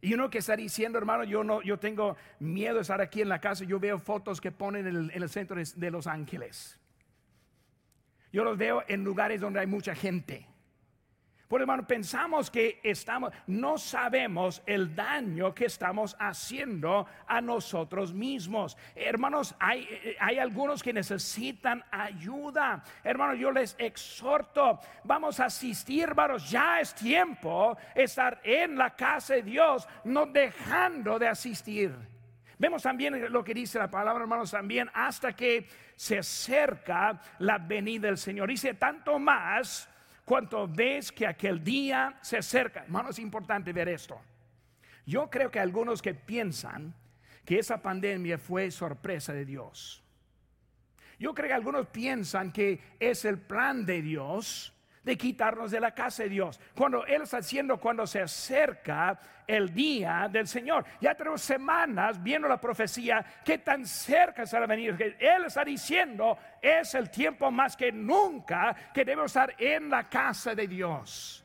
Y 0.00 0.14
uno 0.14 0.28
que 0.30 0.38
está 0.38 0.56
diciendo, 0.56 0.98
hermano, 0.98 1.22
yo 1.22 1.44
no, 1.44 1.62
yo 1.62 1.78
tengo 1.78 2.16
miedo 2.40 2.74
de 2.74 2.80
estar 2.82 3.00
aquí 3.00 3.22
en 3.22 3.28
la 3.28 3.40
casa. 3.40 3.64
Yo 3.64 3.78
veo 3.78 4.00
fotos 4.00 4.40
que 4.40 4.50
ponen 4.50 4.88
en 4.88 4.96
el, 4.96 5.10
en 5.12 5.22
el 5.22 5.28
centro 5.28 5.56
de 5.56 5.90
Los 5.92 6.08
Ángeles. 6.08 6.80
Yo 8.32 8.42
los 8.42 8.58
veo 8.58 8.82
en 8.88 9.04
lugares 9.04 9.40
donde 9.40 9.60
hay 9.60 9.66
mucha 9.68 9.94
gente. 9.94 10.48
Por 11.54 11.60
hermano, 11.60 11.86
pensamos 11.86 12.50
que 12.50 12.80
estamos, 12.82 13.32
no 13.46 13.78
sabemos 13.78 14.60
el 14.66 14.92
daño 14.96 15.54
que 15.54 15.66
estamos 15.66 16.16
haciendo 16.18 17.06
a 17.28 17.40
nosotros 17.40 18.12
mismos. 18.12 18.76
Hermanos, 18.96 19.54
hay, 19.60 19.88
hay 20.18 20.40
algunos 20.40 20.82
que 20.82 20.92
necesitan 20.92 21.84
ayuda. 21.92 22.82
Hermanos, 23.04 23.38
yo 23.38 23.52
les 23.52 23.76
exhorto, 23.78 24.80
vamos 25.04 25.38
a 25.38 25.44
asistir, 25.44 26.02
hermanos, 26.08 26.50
ya 26.50 26.80
es 26.80 26.92
tiempo 26.92 27.78
estar 27.94 28.40
en 28.42 28.76
la 28.76 28.90
casa 28.96 29.34
de 29.34 29.42
Dios, 29.44 29.86
no 30.02 30.26
dejando 30.26 31.20
de 31.20 31.28
asistir. 31.28 31.94
Vemos 32.58 32.82
también 32.82 33.32
lo 33.32 33.44
que 33.44 33.54
dice 33.54 33.78
la 33.78 33.88
palabra, 33.88 34.24
hermanos, 34.24 34.50
también 34.50 34.90
hasta 34.92 35.36
que 35.36 35.68
se 35.94 36.18
acerca 36.18 37.20
la 37.38 37.58
venida 37.58 38.08
del 38.08 38.18
Señor. 38.18 38.48
Dice 38.48 38.74
tanto 38.74 39.20
más 39.20 39.88
cuanto 40.24 40.66
ves 40.66 41.12
que 41.12 41.26
aquel 41.26 41.62
día 41.62 42.18
se 42.22 42.38
acerca. 42.38 42.84
Hermano, 42.84 43.10
es 43.10 43.18
importante 43.18 43.72
ver 43.72 43.88
esto. 43.88 44.20
Yo 45.06 45.28
creo 45.30 45.50
que 45.50 45.60
algunos 45.60 46.00
que 46.00 46.14
piensan 46.14 46.94
que 47.44 47.58
esa 47.58 47.82
pandemia 47.82 48.38
fue 48.38 48.70
sorpresa 48.70 49.32
de 49.32 49.44
Dios. 49.44 50.02
Yo 51.18 51.34
creo 51.34 51.48
que 51.48 51.54
algunos 51.54 51.86
piensan 51.88 52.52
que 52.52 52.80
es 52.98 53.24
el 53.24 53.38
plan 53.38 53.86
de 53.86 54.02
Dios 54.02 54.73
de 55.04 55.16
quitarnos 55.16 55.70
de 55.70 55.80
la 55.80 55.92
casa 55.92 56.24
de 56.24 56.30
Dios. 56.30 56.60
Cuando 56.74 57.04
Él 57.06 57.22
está 57.22 57.38
haciendo, 57.38 57.78
cuando 57.78 58.06
se 58.06 58.22
acerca 58.22 59.18
el 59.46 59.72
día 59.74 60.28
del 60.30 60.46
Señor. 60.46 60.84
Ya 61.00 61.14
tenemos 61.14 61.42
semanas 61.42 62.22
viendo 62.22 62.48
la 62.48 62.60
profecía 62.60 63.24
que 63.44 63.58
tan 63.58 63.86
cerca 63.86 64.46
será 64.46 64.66
venir. 64.66 64.96
Él 65.18 65.44
está 65.44 65.64
diciendo, 65.64 66.38
es 66.60 66.94
el 66.94 67.10
tiempo 67.10 67.50
más 67.50 67.76
que 67.76 67.92
nunca 67.92 68.74
que 68.92 69.04
debemos 69.04 69.26
estar 69.26 69.54
en 69.58 69.90
la 69.90 70.08
casa 70.08 70.54
de 70.54 70.66
Dios. 70.66 71.44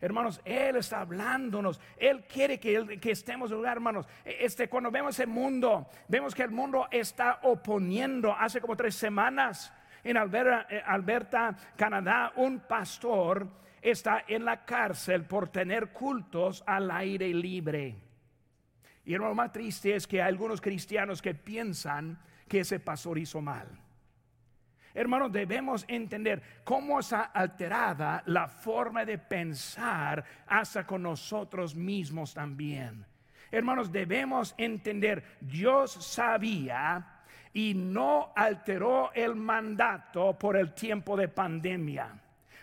Hermanos, 0.00 0.40
Él 0.44 0.76
está 0.76 1.00
hablándonos. 1.00 1.80
Él 1.96 2.24
quiere 2.24 2.60
que, 2.60 3.00
que 3.00 3.12
estemos 3.12 3.50
en 3.50 3.56
lugar, 3.56 3.78
hermanos. 3.78 4.06
Este, 4.24 4.68
cuando 4.68 4.90
vemos 4.90 5.18
el 5.18 5.28
mundo, 5.28 5.88
vemos 6.08 6.34
que 6.34 6.42
el 6.42 6.50
mundo 6.50 6.86
está 6.90 7.40
oponiendo. 7.42 8.36
Hace 8.38 8.60
como 8.60 8.76
tres 8.76 8.94
semanas 8.96 9.72
en 10.04 10.16
eh, 10.16 10.82
Alberta, 10.86 11.56
Canadá, 11.76 12.32
un 12.36 12.60
pastor 12.60 13.48
está 13.80 14.24
en 14.28 14.44
la 14.44 14.64
cárcel 14.64 15.24
por 15.24 15.48
tener 15.48 15.88
cultos 15.92 16.62
al 16.66 16.90
aire 16.90 17.32
libre. 17.32 17.96
Y 19.06 19.14
lo 19.14 19.34
más 19.34 19.52
triste 19.52 19.94
es 19.94 20.06
que 20.06 20.22
hay 20.22 20.28
algunos 20.28 20.60
cristianos 20.60 21.20
que 21.20 21.34
piensan 21.34 22.18
que 22.48 22.60
ese 22.60 22.80
pastor 22.80 23.18
hizo 23.18 23.40
mal. 23.40 23.66
Hermanos, 24.94 25.32
debemos 25.32 25.84
entender 25.88 26.60
cómo 26.62 27.00
está 27.00 27.22
alterada 27.22 28.22
la 28.26 28.46
forma 28.46 29.04
de 29.04 29.18
pensar 29.18 30.24
hasta 30.46 30.86
con 30.86 31.02
nosotros 31.02 31.74
mismos 31.74 32.32
también. 32.32 33.04
Hermanos, 33.50 33.90
debemos 33.90 34.54
entender, 34.56 35.36
Dios 35.40 35.92
sabía 35.92 37.13
y 37.54 37.72
no 37.72 38.32
alteró 38.34 39.12
el 39.14 39.36
mandato 39.36 40.36
por 40.36 40.56
el 40.56 40.74
tiempo 40.74 41.16
de 41.16 41.28
pandemia. 41.28 42.08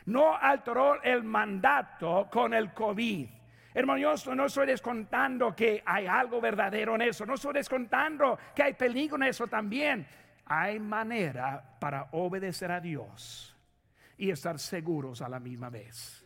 No 0.06 0.36
alteró 0.36 1.02
el 1.02 1.24
mandato 1.24 2.28
con 2.30 2.54
el 2.54 2.74
COVID. 2.74 3.28
Hermano, 3.74 4.00
yo 4.00 4.36
no 4.36 4.46
estoy 4.46 4.68
descontando 4.68 5.56
que 5.56 5.82
hay 5.86 6.06
algo 6.06 6.42
verdadero 6.42 6.96
en 6.96 7.04
eso. 7.04 7.26
No 7.26 7.36
estoy 7.36 7.54
descontando 7.54 8.38
que 8.54 8.64
hay 8.64 8.74
peligro 8.74 9.16
en 9.16 9.24
eso 9.24 9.48
también. 9.48 10.06
Hay 10.46 10.78
manera 10.80 11.78
para 11.80 12.10
obedecer 12.12 12.70
a 12.70 12.82
Dios 12.82 13.56
y 14.18 14.30
estar 14.30 14.60
seguros 14.60 15.22
a 15.22 15.30
la 15.30 15.40
misma 15.40 15.70
vez 15.70 16.22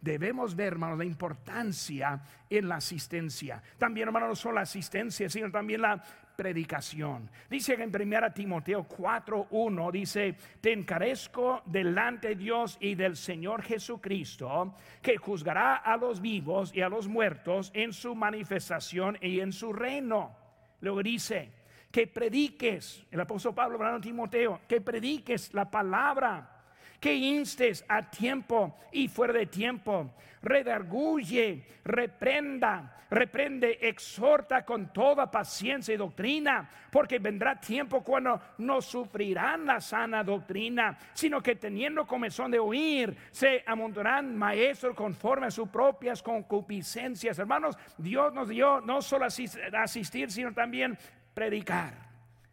debemos 0.00 0.56
ver, 0.56 0.68
hermanos, 0.68 0.98
la 0.98 1.04
importancia 1.04 2.22
en 2.48 2.68
la 2.68 2.76
asistencia. 2.76 3.62
También, 3.78 4.08
hermanos, 4.08 4.28
no 4.30 4.34
solo 4.34 4.54
la 4.56 4.62
asistencia, 4.62 5.28
sino 5.28 5.50
también 5.50 5.82
la 5.82 6.02
predicación. 6.40 7.28
Dice 7.50 7.74
en 7.74 7.90
1 7.90 8.32
Timoteo 8.32 8.84
4:1 8.84 9.92
dice, 9.92 10.34
"Te 10.58 10.72
encarezco 10.72 11.60
delante 11.66 12.28
de 12.28 12.36
Dios 12.36 12.78
y 12.80 12.94
del 12.94 13.14
Señor 13.16 13.60
Jesucristo, 13.60 14.74
que 15.02 15.18
juzgará 15.18 15.76
a 15.76 15.98
los 15.98 16.22
vivos 16.22 16.74
y 16.74 16.80
a 16.80 16.88
los 16.88 17.08
muertos 17.08 17.70
en 17.74 17.92
su 17.92 18.14
manifestación 18.14 19.18
y 19.20 19.40
en 19.40 19.52
su 19.52 19.70
reino." 19.70 20.34
Luego 20.80 21.02
dice, 21.02 21.52
"Que 21.90 22.06
prediques", 22.06 23.04
el 23.10 23.20
apóstol 23.20 23.54
Pablo 23.54 23.76
hablando 23.76 23.98
a 23.98 24.00
Timoteo, 24.00 24.60
"que 24.66 24.80
prediques 24.80 25.52
la 25.52 25.70
palabra." 25.70 26.59
Que 27.00 27.14
instes 27.14 27.84
a 27.88 28.10
tiempo 28.10 28.76
y 28.92 29.08
fuera 29.08 29.32
de 29.32 29.46
tiempo, 29.46 30.12
redarguye, 30.42 31.64
reprenda, 31.84 33.04
reprende, 33.10 33.78
exhorta 33.80 34.64
con 34.64 34.92
toda 34.92 35.30
paciencia 35.30 35.94
y 35.94 35.96
doctrina, 35.96 36.70
porque 36.90 37.18
vendrá 37.18 37.58
tiempo 37.58 38.02
cuando 38.02 38.40
no 38.58 38.80
sufrirán 38.80 39.66
la 39.66 39.80
sana 39.80 40.22
doctrina, 40.22 40.96
sino 41.14 41.42
que 41.42 41.56
teniendo 41.56 42.06
comezón 42.06 42.50
de 42.50 42.58
oír, 42.58 43.16
se 43.30 43.64
amontonarán 43.66 44.36
maestros 44.36 44.94
conforme 44.94 45.46
a 45.46 45.50
sus 45.50 45.68
propias 45.68 46.22
concupiscencias. 46.22 47.38
Hermanos, 47.38 47.76
Dios 47.98 48.32
nos 48.32 48.48
dio 48.48 48.80
no 48.80 49.02
solo 49.02 49.24
asistir, 49.24 50.30
sino 50.30 50.52
también 50.52 50.96
predicar, 51.34 51.94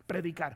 predicar, 0.08 0.56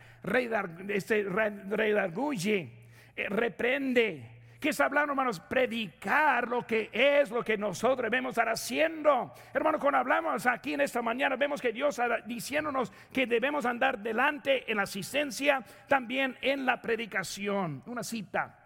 este, 0.88 1.24
redarguye 1.24 2.58
eh, 2.60 2.81
reprende. 3.16 4.42
¿Qué 4.62 4.70
está 4.70 4.86
hablando, 4.86 5.14
hermanos? 5.14 5.40
Predicar 5.40 6.48
lo 6.48 6.68
que 6.68 6.92
es 6.94 7.32
lo 7.32 7.44
que 7.44 7.58
nosotros 7.58 8.12
debemos 8.12 8.30
estar 8.30 8.48
haciendo. 8.48 9.34
Hermano, 9.52 9.80
cuando 9.80 9.98
hablamos 9.98 10.46
aquí 10.46 10.76
en 10.76 10.82
esta 10.82 11.02
mañana, 11.02 11.36
vemos 11.36 11.60
que 11.60 11.74
Dios 11.74 11.98
está 11.98 12.22
diciéndonos 12.22 12.94
que 13.12 13.26
debemos 13.26 13.66
andar 13.66 13.98
delante 13.98 14.70
en 14.70 14.78
la 14.78 14.84
asistencia, 14.84 15.64
también 15.88 16.38
en 16.42 16.64
la 16.64 16.80
predicación. 16.80 17.82
Una 17.88 18.04
cita. 18.04 18.60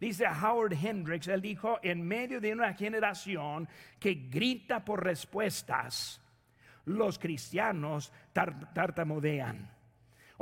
Dice 0.00 0.26
Howard 0.26 0.72
Hendricks, 0.72 1.28
él 1.28 1.40
dijo, 1.40 1.78
en 1.82 2.02
medio 2.02 2.40
de 2.40 2.52
una 2.52 2.74
generación 2.74 3.68
que 4.00 4.14
grita 4.14 4.84
por 4.84 5.04
respuestas, 5.04 6.20
los 6.86 7.16
cristianos 7.18 8.12
tartamudean. 8.32 9.79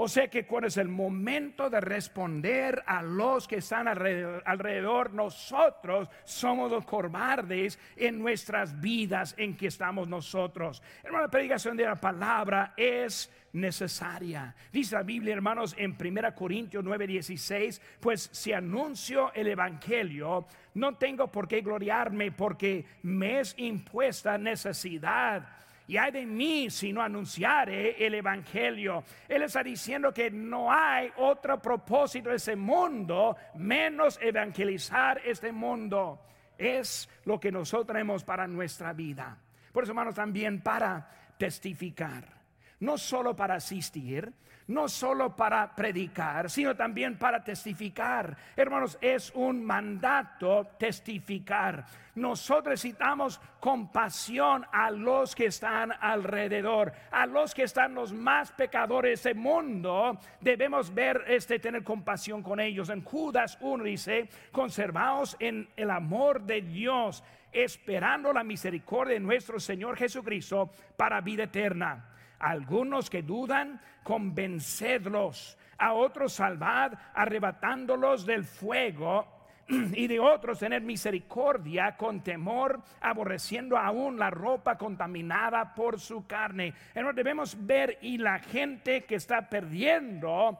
O 0.00 0.06
sea 0.06 0.28
que 0.28 0.46
cuando 0.46 0.68
es 0.68 0.76
el 0.76 0.86
momento 0.86 1.68
de 1.68 1.80
responder 1.80 2.84
a 2.86 3.02
los 3.02 3.48
que 3.48 3.56
están 3.56 3.88
alrededor, 3.88 5.12
nosotros 5.12 6.08
somos 6.22 6.70
los 6.70 6.84
cobardes 6.84 7.80
en 7.96 8.20
nuestras 8.20 8.80
vidas 8.80 9.34
en 9.36 9.56
que 9.56 9.66
estamos 9.66 10.06
nosotros. 10.06 10.80
Hermano, 11.02 11.24
la 11.24 11.30
predicación 11.30 11.76
de 11.76 11.82
la 11.82 11.96
palabra 11.96 12.74
es 12.76 13.28
necesaria. 13.52 14.54
Dice 14.72 14.94
la 14.94 15.02
Biblia, 15.02 15.34
hermanos, 15.34 15.74
en 15.76 15.96
1 15.96 16.32
Corintios 16.32 16.84
9:16, 16.84 17.80
pues 17.98 18.28
si 18.30 18.52
anuncio 18.52 19.32
el 19.34 19.48
Evangelio, 19.48 20.46
no 20.74 20.94
tengo 20.94 21.26
por 21.26 21.48
qué 21.48 21.60
gloriarme 21.60 22.30
porque 22.30 22.86
me 23.02 23.40
es 23.40 23.52
impuesta 23.58 24.38
necesidad 24.38 25.58
y 25.88 25.96
hay 25.96 26.12
de 26.12 26.26
mí 26.26 26.68
si 26.68 26.92
no 26.92 27.00
anunciare 27.00 28.06
el 28.06 28.14
Evangelio. 28.14 29.04
Él 29.26 29.42
está 29.42 29.62
diciendo 29.62 30.12
que 30.12 30.30
no 30.30 30.70
hay 30.70 31.10
otro 31.16 31.60
propósito 31.62 32.28
de 32.28 32.36
ese 32.36 32.54
mundo 32.56 33.34
menos 33.54 34.18
evangelizar 34.20 35.22
este 35.24 35.50
mundo. 35.50 36.20
Es 36.58 37.08
lo 37.24 37.40
que 37.40 37.50
nosotros 37.50 37.86
tenemos 37.86 38.22
para 38.22 38.46
nuestra 38.46 38.92
vida. 38.92 39.38
Por 39.72 39.84
eso, 39.84 39.92
hermanos, 39.92 40.14
también 40.14 40.60
para 40.60 41.10
testificar. 41.38 42.36
No 42.80 42.98
solo 42.98 43.34
para 43.34 43.54
asistir, 43.54 44.30
no 44.68 44.88
solo 44.88 45.34
para 45.34 45.74
predicar, 45.74 46.50
sino 46.50 46.76
también 46.76 47.16
para 47.18 47.42
testificar. 47.42 48.36
Hermanos, 48.54 48.98
es 49.00 49.32
un 49.34 49.64
mandato 49.64 50.66
testificar. 50.78 51.84
Nosotros 52.14 52.72
necesitamos 52.72 53.40
compasión 53.60 54.66
a 54.72 54.90
los 54.90 55.34
que 55.34 55.46
están 55.46 55.92
alrededor, 56.00 56.92
a 57.10 57.26
los 57.26 57.54
que 57.54 57.62
están 57.62 57.94
los 57.94 58.12
más 58.12 58.52
pecadores 58.52 59.22
del 59.22 59.36
mundo. 59.36 60.18
Debemos 60.40 60.92
ver 60.92 61.24
este 61.28 61.58
tener 61.58 61.82
compasión 61.82 62.42
con 62.42 62.60
ellos. 62.60 62.90
En 62.90 63.02
Judas 63.02 63.56
1 63.60 63.84
dice, 63.84 64.28
conservaos 64.52 65.36
en 65.40 65.68
el 65.76 65.90
amor 65.90 66.42
de 66.42 66.60
Dios, 66.60 67.24
esperando 67.52 68.32
la 68.32 68.44
misericordia 68.44 69.14
de 69.14 69.20
nuestro 69.20 69.58
Señor 69.58 69.96
Jesucristo 69.96 70.70
para 70.96 71.22
vida 71.22 71.44
eterna 71.44 72.14
algunos 72.38 73.10
que 73.10 73.22
dudan, 73.22 73.80
convencedlos. 74.02 75.58
A 75.78 75.92
otros 75.92 76.34
salvad, 76.34 76.92
arrebatándolos 77.14 78.26
del 78.26 78.44
fuego. 78.44 79.26
Y 79.68 80.06
de 80.06 80.18
otros 80.18 80.60
tener 80.60 80.80
misericordia 80.80 81.94
con 81.94 82.22
temor, 82.22 82.82
aborreciendo 83.02 83.76
aún 83.76 84.18
la 84.18 84.30
ropa 84.30 84.78
contaminada 84.78 85.74
por 85.74 86.00
su 86.00 86.26
carne. 86.26 86.72
Entonces 86.94 87.16
debemos 87.16 87.66
ver 87.66 87.98
y 88.00 88.16
la 88.16 88.38
gente 88.38 89.04
que 89.04 89.16
está 89.16 89.46
perdiendo 89.46 90.58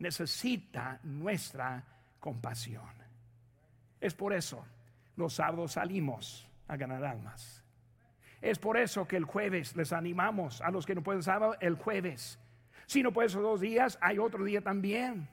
necesita 0.00 1.00
nuestra 1.04 1.82
compasión. 2.20 2.90
Es 3.98 4.14
por 4.14 4.34
eso 4.34 4.66
los 5.16 5.34
sábados 5.34 5.72
salimos 5.72 6.46
a 6.68 6.76
ganar 6.76 7.04
almas. 7.04 7.61
Es 8.42 8.58
por 8.58 8.76
eso 8.76 9.06
que 9.06 9.16
el 9.16 9.24
jueves 9.24 9.76
les 9.76 9.92
animamos 9.92 10.60
a 10.60 10.70
los 10.72 10.84
que 10.84 10.96
no 10.96 11.02
pueden 11.02 11.22
sábado, 11.22 11.56
el 11.60 11.76
jueves. 11.76 12.40
Si 12.86 13.02
no 13.02 13.12
puedes 13.12 13.32
dos 13.32 13.60
días, 13.60 13.96
hay 14.00 14.18
otro 14.18 14.44
día 14.44 14.60
también. 14.60 15.28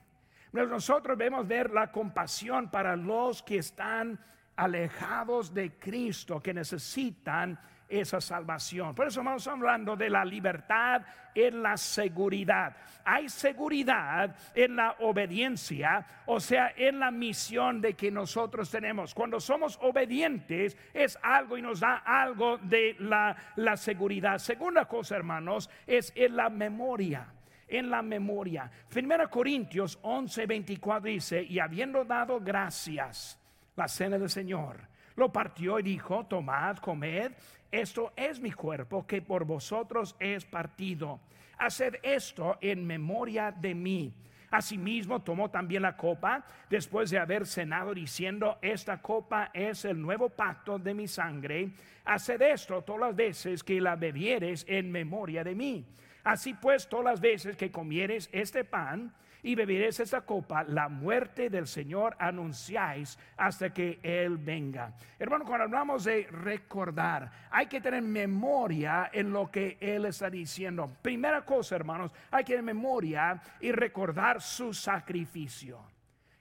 Nosotros 0.52 1.18
debemos 1.18 1.46
ver 1.46 1.70
la 1.70 1.90
compasión 1.90 2.70
para 2.70 2.94
los 2.96 3.42
que 3.42 3.58
están 3.58 4.18
alejados 4.56 5.52
de 5.52 5.72
Cristo, 5.78 6.40
que 6.40 6.54
necesitan 6.54 7.58
esa 7.90 8.20
salvación. 8.20 8.94
Por 8.94 9.08
eso 9.08 9.20
estamos 9.20 9.46
hablando 9.48 9.96
de 9.96 10.08
la 10.08 10.24
libertad 10.24 11.02
en 11.34 11.62
la 11.62 11.76
seguridad. 11.76 12.76
Hay 13.04 13.28
seguridad 13.28 14.34
en 14.54 14.76
la 14.76 14.96
obediencia, 15.00 16.06
o 16.26 16.38
sea, 16.38 16.72
en 16.76 17.00
la 17.00 17.10
misión 17.10 17.80
de 17.80 17.94
que 17.94 18.10
nosotros 18.10 18.70
tenemos. 18.70 19.14
Cuando 19.14 19.40
somos 19.40 19.78
obedientes 19.82 20.76
es 20.94 21.18
algo 21.22 21.58
y 21.58 21.62
nos 21.62 21.80
da 21.80 22.02
algo 22.04 22.58
de 22.58 22.96
la, 23.00 23.36
la 23.56 23.76
seguridad. 23.76 24.38
Segunda 24.38 24.86
cosa, 24.86 25.16
hermanos, 25.16 25.68
es 25.86 26.12
en 26.14 26.36
la 26.36 26.48
memoria 26.48 27.26
en 27.70 27.88
la 27.88 28.02
memoria. 28.02 28.68
Primera 28.88 29.28
Corintios 29.28 29.96
11, 30.02 30.44
24 30.46 31.08
dice, 31.08 31.42
y 31.42 31.60
habiendo 31.60 32.04
dado 32.04 32.40
gracias, 32.40 33.38
la 33.76 33.86
cena 33.86 34.18
del 34.18 34.28
Señor, 34.28 34.88
lo 35.16 35.30
partió 35.30 35.78
y 35.78 35.82
dijo, 35.82 36.26
tomad, 36.26 36.78
comed, 36.78 37.32
esto 37.70 38.12
es 38.16 38.40
mi 38.40 38.52
cuerpo 38.52 39.06
que 39.06 39.22
por 39.22 39.44
vosotros 39.44 40.16
es 40.18 40.44
partido. 40.44 41.20
Haced 41.58 41.96
esto 42.02 42.58
en 42.60 42.86
memoria 42.86 43.52
de 43.52 43.74
mí. 43.74 44.12
Asimismo 44.50 45.22
tomó 45.22 45.50
también 45.50 45.82
la 45.82 45.96
copa 45.96 46.44
después 46.68 47.10
de 47.10 47.18
haber 47.18 47.46
cenado 47.46 47.94
diciendo, 47.94 48.58
esta 48.60 49.00
copa 49.00 49.50
es 49.54 49.84
el 49.84 50.00
nuevo 50.00 50.28
pacto 50.28 50.78
de 50.78 50.92
mi 50.92 51.06
sangre. 51.06 51.70
Haced 52.04 52.42
esto 52.42 52.82
todas 52.82 53.00
las 53.00 53.16
veces 53.16 53.62
que 53.62 53.80
la 53.80 53.94
bebieres 53.94 54.64
en 54.68 54.90
memoria 54.90 55.44
de 55.44 55.54
mí. 55.54 55.86
Así 56.24 56.54
pues, 56.54 56.88
todas 56.88 57.04
las 57.04 57.20
veces 57.20 57.56
que 57.56 57.70
comieres 57.70 58.28
este 58.32 58.64
pan 58.64 59.14
y 59.42 59.54
beberéis 59.54 60.00
esta 60.00 60.22
copa, 60.22 60.64
la 60.64 60.88
muerte 60.88 61.48
del 61.48 61.66
Señor 61.66 62.16
anunciáis 62.18 63.18
hasta 63.36 63.72
que 63.72 64.00
Él 64.02 64.38
venga. 64.38 64.94
Hermano, 65.18 65.44
cuando 65.44 65.64
hablamos 65.64 66.04
de 66.04 66.26
recordar, 66.30 67.30
hay 67.50 67.66
que 67.66 67.80
tener 67.80 68.02
memoria 68.02 69.10
en 69.12 69.32
lo 69.32 69.50
que 69.50 69.78
Él 69.80 70.04
está 70.06 70.28
diciendo. 70.28 70.90
Primera 71.00 71.44
cosa, 71.44 71.76
hermanos, 71.76 72.12
hay 72.30 72.44
que 72.44 72.52
tener 72.52 72.64
memoria 72.64 73.40
y 73.60 73.72
recordar 73.72 74.40
su 74.40 74.74
sacrificio. 74.74 75.80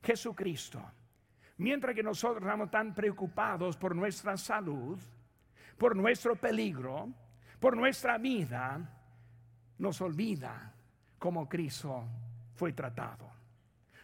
Jesucristo. 0.04 0.82
Mientras 1.58 1.94
que 1.94 2.04
nosotros 2.04 2.42
estamos 2.42 2.72
tan 2.72 2.94
preocupados 2.94 3.76
por 3.76 3.94
nuestra 3.94 4.38
salud, 4.38 4.98
por 5.78 5.96
nuestro 5.96 6.36
peligro, 6.36 7.10
por 7.60 7.76
nuestra 7.76 8.18
vida, 8.18 8.80
nos 9.78 10.00
olvida 10.00 10.74
cómo 11.18 11.50
Cristo 11.50 12.06
fue 12.60 12.74
tratado, 12.74 13.32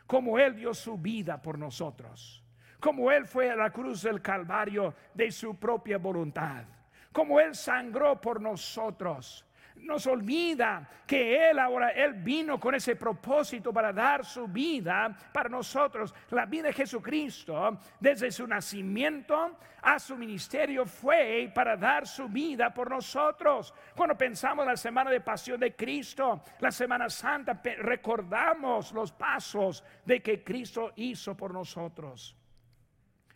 como 0.07 0.39
Él 0.39 0.55
dio 0.55 0.73
su 0.73 0.97
vida 0.97 1.41
por 1.41 1.59
nosotros, 1.59 2.41
como 2.79 3.11
Él 3.11 3.25
fue 3.25 3.51
a 3.51 3.55
la 3.57 3.69
cruz 3.69 4.03
del 4.03 4.21
Calvario 4.21 4.95
de 5.13 5.29
su 5.29 5.59
propia 5.59 5.97
voluntad, 5.97 6.63
como 7.11 7.41
Él 7.41 7.53
sangró 7.53 8.21
por 8.21 8.39
nosotros, 8.39 9.44
nos 9.77 10.07
olvida 10.07 10.87
que 11.05 11.49
Él 11.49 11.59
ahora, 11.59 11.89
Él 11.89 12.13
vino 12.13 12.59
con 12.59 12.75
ese 12.75 12.95
propósito 12.95 13.71
para 13.71 13.93
dar 13.93 14.25
su 14.25 14.47
vida 14.47 15.15
para 15.31 15.49
nosotros. 15.49 16.13
La 16.31 16.45
vida 16.45 16.67
de 16.67 16.73
Jesucristo, 16.73 17.77
desde 17.99 18.31
su 18.31 18.47
nacimiento 18.47 19.57
a 19.81 19.99
su 19.99 20.17
ministerio, 20.17 20.85
fue 20.85 21.51
para 21.53 21.77
dar 21.77 22.07
su 22.07 22.27
vida 22.27 22.73
por 22.73 22.89
nosotros. 22.89 23.73
Cuando 23.95 24.17
pensamos 24.17 24.63
en 24.63 24.71
la 24.71 24.77
semana 24.77 25.11
de 25.11 25.21
pasión 25.21 25.59
de 25.59 25.75
Cristo, 25.75 26.41
la 26.59 26.71
Semana 26.71 27.09
Santa, 27.09 27.61
recordamos 27.79 28.91
los 28.91 29.11
pasos 29.11 29.83
de 30.03 30.21
que 30.21 30.43
Cristo 30.43 30.93
hizo 30.95 31.35
por 31.37 31.53
nosotros. 31.53 32.35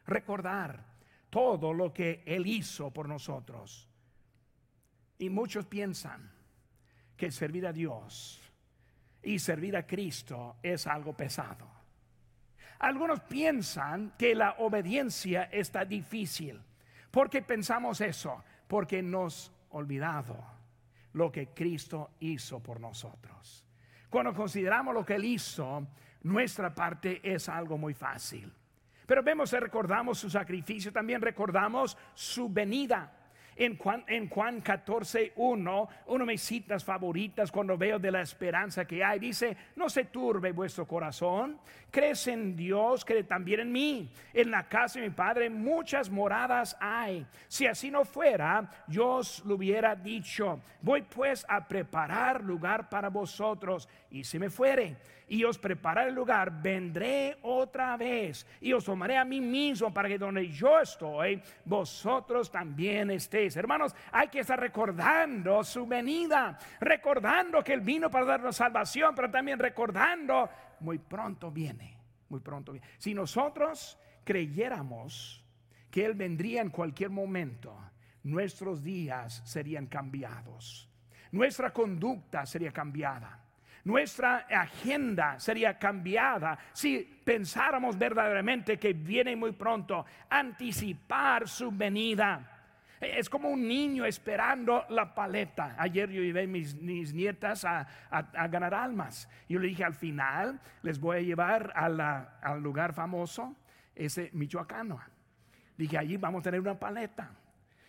Recordar 0.05 0.83
todo 1.29 1.73
lo 1.73 1.93
que 1.93 2.23
Él 2.25 2.47
hizo 2.47 2.91
por 2.91 3.07
nosotros. 3.07 3.88
Y 5.19 5.29
muchos 5.29 5.65
piensan 5.67 6.31
que 7.15 7.29
servir 7.31 7.67
a 7.67 7.73
Dios 7.73 8.41
y 9.21 9.37
servir 9.37 9.77
a 9.77 9.85
Cristo 9.85 10.55
es 10.63 10.87
algo 10.87 11.13
pesado. 11.13 11.69
Algunos 12.79 13.19
piensan 13.21 14.13
que 14.17 14.33
la 14.33 14.55
obediencia 14.59 15.43
está 15.51 15.83
difícil. 15.83 16.59
¿Por 17.11 17.29
qué 17.29 17.41
pensamos 17.41 17.99
eso? 17.99 18.43
Porque 18.67 19.01
nos 19.03 19.51
olvidado 19.71 20.41
lo 21.13 21.31
que 21.31 21.47
Cristo 21.47 22.11
hizo 22.21 22.61
por 22.61 22.79
nosotros. 22.79 23.65
Cuando 24.09 24.33
consideramos 24.33 24.93
lo 24.93 25.05
que 25.05 25.15
Él 25.15 25.25
hizo, 25.25 25.85
nuestra 26.23 26.73
parte 26.73 27.19
es 27.23 27.49
algo 27.49 27.77
muy 27.77 27.93
fácil. 27.93 28.51
Pero 29.05 29.23
vemos 29.23 29.51
y 29.53 29.57
recordamos 29.57 30.19
su 30.19 30.29
sacrificio, 30.29 30.93
también 30.93 31.21
recordamos 31.21 31.97
su 32.13 32.47
venida. 32.47 33.11
En 33.59 33.77
Juan, 33.77 34.05
en 34.07 34.29
Juan 34.29 34.61
14, 34.61 35.33
1, 35.35 35.89
una 36.07 36.23
de 36.23 36.31
mis 36.31 36.41
citas 36.41 36.81
favoritas 36.81 37.51
cuando 37.51 37.77
veo 37.77 37.99
de 37.99 38.09
la 38.09 38.21
esperanza 38.21 38.85
que 38.85 39.03
hay, 39.03 39.19
dice, 39.19 39.57
no 39.75 39.89
se 39.89 40.05
turbe 40.05 40.53
vuestro 40.53 40.87
corazón, 40.87 41.59
crees 41.91 42.25
en 42.27 42.55
Dios, 42.55 43.03
cree 43.03 43.25
también 43.25 43.59
en 43.59 43.71
mí. 43.73 44.13
En 44.33 44.49
la 44.49 44.69
casa 44.69 45.01
de 45.01 45.09
mi 45.09 45.13
Padre 45.13 45.49
muchas 45.49 46.09
moradas 46.09 46.77
hay. 46.79 47.27
Si 47.49 47.67
así 47.67 47.91
no 47.91 48.05
fuera, 48.05 48.69
yo 48.87 49.15
os 49.15 49.43
lo 49.43 49.55
hubiera 49.55 49.93
dicho. 49.93 50.61
Voy 50.81 51.01
pues 51.01 51.45
a 51.49 51.67
preparar 51.67 52.41
lugar 52.41 52.87
para 52.87 53.09
vosotros. 53.09 53.89
Y 54.09 54.23
si 54.23 54.39
me 54.39 54.49
fuere 54.49 54.95
y 55.29 55.43
os 55.43 55.59
prepararé 55.59 56.09
el 56.09 56.15
lugar, 56.15 56.61
vendré 56.61 57.37
otra 57.43 57.95
vez 57.95 58.45
y 58.59 58.73
os 58.73 58.83
tomaré 58.83 59.15
a 59.15 59.23
mí 59.23 59.39
mismo 59.39 59.93
para 59.93 60.09
que 60.09 60.17
donde 60.17 60.49
yo 60.49 60.79
estoy, 60.79 61.41
vosotros 61.65 62.51
también 62.51 63.11
estéis. 63.11 63.55
Hermanos, 63.55 63.95
hay 64.11 64.27
que 64.27 64.39
estar 64.39 64.59
recordando 64.59 65.63
su 65.63 65.85
venida, 65.85 66.57
recordando 66.81 67.63
que 67.63 67.73
Él 67.73 67.81
vino 67.81 68.09
para 68.09 68.25
darnos 68.25 68.55
salvación, 68.55 69.13
pero 69.15 69.29
también 69.29 69.59
recordando, 69.59 70.49
muy 70.79 70.97
pronto 70.97 71.51
viene, 71.51 71.95
muy 72.29 72.39
pronto 72.39 72.71
viene. 72.71 72.87
Si 72.97 73.13
nosotros 73.13 73.99
creyéramos 74.23 75.45
que 75.91 76.05
Él 76.05 76.15
vendría 76.15 76.61
en 76.61 76.71
cualquier 76.71 77.11
momento, 77.11 77.77
nuestros 78.23 78.83
días 78.83 79.43
serían 79.45 79.85
cambiados, 79.85 80.89
nuestra 81.31 81.71
conducta 81.71 82.47
sería 82.47 82.71
cambiada 82.71 83.45
nuestra 83.89 84.45
agenda 84.49 85.39
sería 85.39 85.79
cambiada 85.79 86.59
si 86.73 86.99
pensáramos 87.23 87.97
verdaderamente 87.97 88.77
que 88.77 88.93
viene 88.93 89.35
muy 89.35 89.51
pronto, 89.51 90.05
anticipar 90.29 91.47
su 91.47 91.71
venida. 91.71 92.55
Es 93.01 93.29
como 93.29 93.49
un 93.49 93.67
niño 93.67 94.05
esperando 94.05 94.85
la 94.89 95.15
paleta. 95.15 95.75
Ayer 95.79 96.11
yo 96.11 96.21
llevé 96.21 96.45
mis, 96.45 96.75
mis 96.75 97.13
nietas 97.13 97.65
a, 97.65 97.87
ganar 98.47 98.75
almas. 98.75 99.27
Yo 99.47 99.59
le 99.59 99.69
dije 99.69 99.83
al 99.83 99.95
final, 99.95 100.59
les 100.83 100.99
voy 100.99 101.17
a 101.17 101.21
llevar 101.21 101.71
al 101.75 102.61
lugar 102.61 102.93
famoso, 102.93 103.55
ese 103.95 104.29
michoacano. 104.33 104.99
Dije, 105.77 105.97
allí 105.97 106.17
vamos 106.17 106.41
a 106.41 106.43
tener 106.43 106.59
una 106.59 106.77
paleta. 106.77 107.31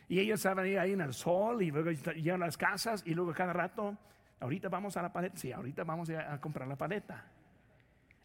Y 0.09 0.19
ellos 0.19 0.41
estaban 0.41 0.65
ahí 0.65 0.93
en 0.93 1.03
el 1.03 1.13
sol 1.13 1.63
y 1.63 1.71
luego 1.71 1.91
llegan 1.91 2.43
a 2.43 2.47
las 2.47 2.57
casas 2.57 3.03
y 3.05 3.15
luego 3.15 3.35
cada 3.35 3.53
rato 3.53 3.99
Ahorita 4.41 4.69
vamos 4.69 4.97
a 4.97 5.03
la 5.03 5.13
paleta. 5.13 5.37
Sí, 5.37 5.53
ahorita 5.53 5.85
vamos 5.85 6.11
a, 6.11 6.41
comprar 6.41 6.67
la 6.67 6.77
paleta. 6.77 7.25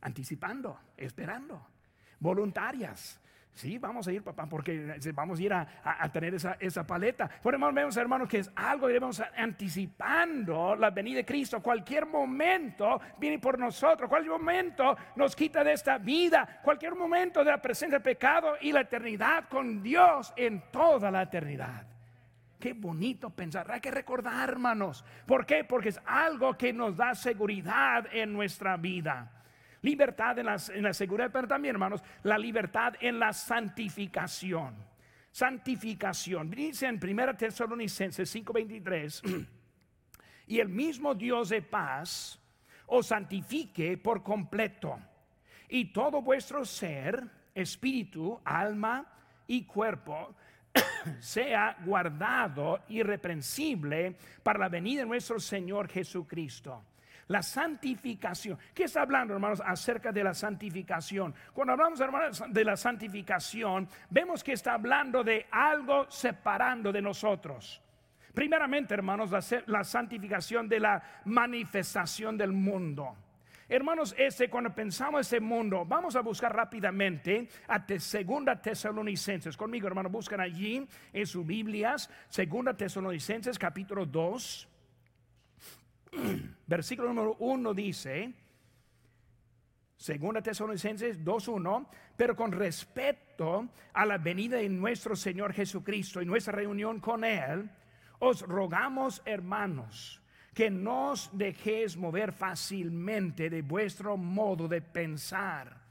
Anticipando, 0.01 0.79
esperando. 0.97 1.67
Voluntarias. 2.19 3.19
Sí, 3.53 3.77
vamos 3.77 4.05
a 4.07 4.11
ir, 4.11 4.21
papá, 4.21 4.47
porque 4.47 4.99
vamos 5.13 5.39
a 5.39 5.43
ir 5.43 5.53
a, 5.53 6.09
tener 6.11 6.35
esa, 6.35 6.57
esa, 6.59 6.85
paleta. 6.85 7.29
Por 7.41 7.53
hermanos, 7.53 7.75
vemos, 7.75 7.97
hermanos, 7.97 8.27
que 8.27 8.39
es 8.39 8.51
algo 8.53 8.87
que 8.87 8.93
debemos 8.93 9.21
anticipando 9.37 10.75
la 10.75 10.89
venida 10.89 11.17
de 11.17 11.25
Cristo. 11.25 11.61
Cualquier 11.61 12.05
momento 12.05 12.99
viene 13.17 13.39
por 13.39 13.57
nosotros. 13.57 14.09
Cualquier 14.09 14.33
momento 14.33 14.97
nos 15.15 15.35
quita 15.35 15.63
de 15.63 15.71
esta 15.71 15.97
vida. 15.97 16.59
Cualquier 16.63 16.95
momento 16.95 17.45
de 17.45 17.51
la 17.51 17.61
presencia 17.61 17.97
del 17.97 18.03
pecado 18.03 18.55
y 18.59 18.73
la 18.73 18.81
eternidad 18.81 19.47
con 19.47 19.81
Dios 19.81 20.33
en 20.35 20.63
toda 20.69 21.09
la 21.09 21.21
eternidad. 21.21 21.94
Qué 22.59 22.73
bonito 22.73 23.29
pensar. 23.29 23.69
Hay 23.71 23.81
que 23.81 23.91
recordar, 23.91 24.49
hermanos. 24.49 25.03
¿Por 25.25 25.45
qué? 25.45 25.63
Porque 25.63 25.89
es 25.89 25.99
algo 26.05 26.57
que 26.57 26.71
nos 26.71 26.95
da 26.95 27.13
seguridad 27.13 28.07
en 28.11 28.33
nuestra 28.33 28.77
vida. 28.77 29.31
Libertad 29.81 30.39
en 30.39 30.45
la, 30.83 30.93
seguridad, 30.93 31.29
pero 31.31 31.47
también, 31.47 31.75
hermanos, 31.75 32.03
la 32.23 32.37
libertad 32.37 32.95
en 32.99 33.19
la 33.19 33.33
santificación. 33.33 34.73
Santificación. 35.31 36.49
Dice 36.49 36.87
en 36.87 36.95
1 36.95 37.35
Tesalonicenses 37.35 38.33
5:23, 38.33 39.47
y 40.47 40.59
el 40.59 40.69
mismo 40.69 41.13
Dios 41.13 41.49
de 41.49 41.61
paz 41.61 42.39
os 42.87 43.07
santifique 43.07 43.97
por 43.97 44.23
completo, 44.23 44.97
y 45.69 45.91
todo 45.91 46.21
vuestro 46.21 46.65
ser, 46.65 47.23
espíritu, 47.53 48.39
alma 48.43 49.05
y 49.45 49.65
cuerpo, 49.65 50.35
sea 51.19 51.77
guardado 51.85 52.81
irreprensible 52.89 54.15
para 54.43 54.59
la 54.59 54.69
venida 54.69 55.01
de 55.01 55.07
nuestro 55.07 55.39
Señor 55.39 55.87
Jesucristo. 55.87 56.83
La 57.27 57.41
santificación. 57.41 58.59
¿Qué 58.73 58.83
está 58.83 59.01
hablando, 59.01 59.33
hermanos, 59.33 59.61
acerca 59.65 60.11
de 60.11 60.23
la 60.23 60.33
santificación? 60.33 61.33
Cuando 61.53 61.73
hablamos, 61.73 61.99
hermanos, 61.99 62.43
de 62.49 62.63
la 62.63 62.77
santificación, 62.77 63.89
vemos 64.11 64.43
que 64.43 64.53
está 64.53 64.73
hablando 64.73 65.23
de 65.23 65.47
algo 65.49 66.05
separando 66.09 66.91
de 66.91 67.01
nosotros. 67.01 67.81
Primeramente, 68.31 68.93
hermanos, 68.93 69.31
la 69.65 69.83
santificación 69.83 70.69
de 70.69 70.79
la 70.79 71.01
manifestación 71.25 72.37
del 72.37 72.51
mundo. 72.51 73.17
Hermanos, 73.67 74.13
ese 74.17 74.47
cuando 74.47 74.73
pensamos 74.75 75.21
ese 75.21 75.39
mundo, 75.39 75.85
vamos 75.85 76.15
a 76.15 76.21
buscar 76.21 76.55
rápidamente 76.55 77.49
a 77.67 77.83
segunda 77.99 78.61
Tesalonicenses. 78.61 79.57
Conmigo, 79.57 79.87
hermano, 79.87 80.09
buscan 80.09 80.39
allí 80.39 80.87
en 81.11 81.25
sus 81.25 81.45
Biblias, 81.45 82.09
segunda 82.29 82.77
Tesalonicenses 82.77 83.57
capítulo 83.57 84.05
2. 84.05 84.67
Versículo 86.67 87.07
número 87.07 87.35
1 87.39 87.73
dice, 87.73 88.33
Segunda 89.97 90.41
Tesalonicenses 90.41 91.23
2.1, 91.23 91.87
pero 92.15 92.35
con 92.35 92.51
respecto 92.51 93.69
a 93.93 94.05
la 94.05 94.19
venida 94.19 94.57
de 94.57 94.69
nuestro 94.69 95.15
Señor 95.15 95.53
Jesucristo 95.53 96.21
y 96.21 96.25
nuestra 96.25 96.53
reunión 96.53 96.99
con 96.99 97.23
Él, 97.23 97.69
os 98.19 98.41
rogamos, 98.41 99.23
hermanos, 99.25 100.21
que 100.55 100.71
no 100.71 101.11
os 101.11 101.29
dejéis 101.35 101.97
mover 101.97 102.31
fácilmente 102.31 103.49
de 103.49 103.61
vuestro 103.61 104.15
modo 104.15 104.69
de 104.69 104.79
pensar, 104.79 105.83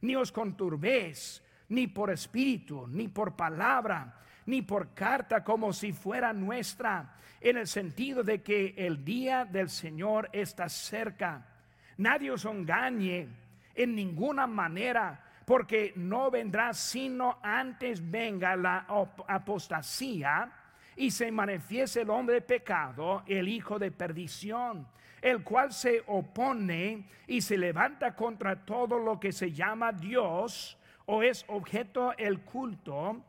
ni 0.00 0.14
os 0.14 0.30
conturbéis, 0.30 1.42
ni 1.68 1.88
por 1.88 2.08
espíritu, 2.14 2.86
ni 2.86 3.08
por 3.08 3.34
palabra, 3.34 4.22
ni 4.46 4.62
por 4.62 4.94
carta 4.94 5.42
como 5.42 5.72
si 5.72 5.92
fuera 5.92 6.32
nuestra, 6.32 7.16
en 7.40 7.56
el 7.56 7.66
sentido 7.66 8.22
de 8.22 8.42
que 8.42 8.74
el 8.76 9.04
día 9.04 9.44
del 9.44 9.68
Señor 9.68 10.30
está 10.32 10.68
cerca. 10.68 11.44
Nadie 11.96 12.30
os 12.30 12.44
engañe 12.44 13.26
en 13.74 13.94
ninguna 13.96 14.46
manera, 14.46 15.18
porque 15.44 15.94
no 15.96 16.30
vendrá 16.30 16.72
sino 16.74 17.38
antes 17.42 17.98
venga 18.08 18.54
la 18.54 18.86
apostasía 19.26 20.61
y 20.96 21.10
se 21.10 21.30
manifieste 21.30 22.02
el 22.02 22.10
hombre 22.10 22.36
de 22.36 22.40
pecado, 22.42 23.22
el 23.26 23.48
hijo 23.48 23.78
de 23.78 23.90
perdición, 23.90 24.86
el 25.20 25.42
cual 25.42 25.72
se 25.72 26.02
opone 26.06 27.08
y 27.26 27.40
se 27.40 27.56
levanta 27.56 28.14
contra 28.14 28.64
todo 28.64 28.98
lo 28.98 29.18
que 29.20 29.32
se 29.32 29.52
llama 29.52 29.92
Dios 29.92 30.78
o 31.06 31.22
es 31.22 31.44
objeto 31.48 32.12
el 32.16 32.40
culto, 32.40 33.22